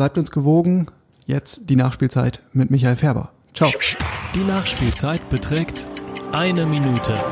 [0.00, 0.86] Bleibt uns gewogen.
[1.26, 3.32] Jetzt die Nachspielzeit mit Michael Färber.
[3.52, 3.70] Ciao.
[4.34, 5.86] Die Nachspielzeit beträgt
[6.32, 7.22] eine Minute.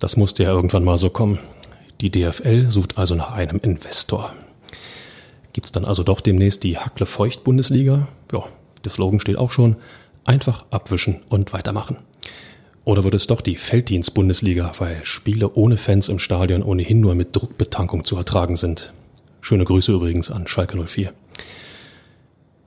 [0.00, 1.38] Das musste ja irgendwann mal so kommen.
[2.02, 4.34] Die DFL sucht also nach einem Investor.
[5.54, 8.06] Gibt's dann also doch demnächst die Hackle-Feucht-Bundesliga?
[8.32, 8.42] Ja,
[8.84, 9.76] der Slogan steht auch schon.
[10.26, 11.96] Einfach abwischen und weitermachen.
[12.84, 17.34] Oder wird es doch die Felddienst-Bundesliga, weil Spiele ohne Fans im Stadion ohnehin nur mit
[17.34, 18.92] Druckbetankung zu ertragen sind?
[19.44, 21.12] Schöne Grüße übrigens an Schalke 04.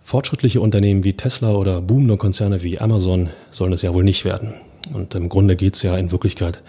[0.04, 4.54] Fortschrittliche Unternehmen wie Tesla oder boomende Konzerne wie Amazon sollen es ja wohl nicht werden.
[4.94, 6.62] Und im Grunde geht es ja in Wirklichkeit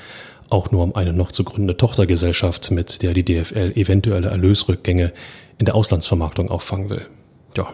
[0.49, 5.13] auch nur um eine noch zu gründende Tochtergesellschaft, mit der die DFL eventuelle Erlösrückgänge
[5.59, 7.07] in der Auslandsvermarktung auffangen will.
[7.55, 7.67] Ja,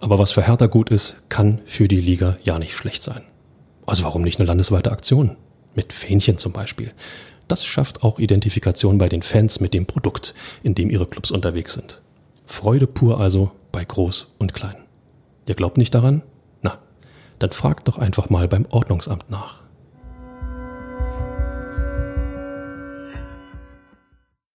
[0.00, 3.20] aber was für Hertha gut ist, kann für die Liga ja nicht schlecht sein.
[3.84, 5.36] Also warum nicht eine landesweite Aktion?
[5.74, 6.92] Mit Fähnchen zum Beispiel.
[7.48, 11.74] Das schafft auch Identifikation bei den Fans mit dem Produkt, in dem ihre Clubs unterwegs
[11.74, 12.00] sind.
[12.46, 14.76] Freude pur also bei Groß und Klein.
[15.46, 16.22] Ihr glaubt nicht daran?
[16.62, 16.78] Na,
[17.38, 19.62] dann fragt doch einfach mal beim Ordnungsamt nach.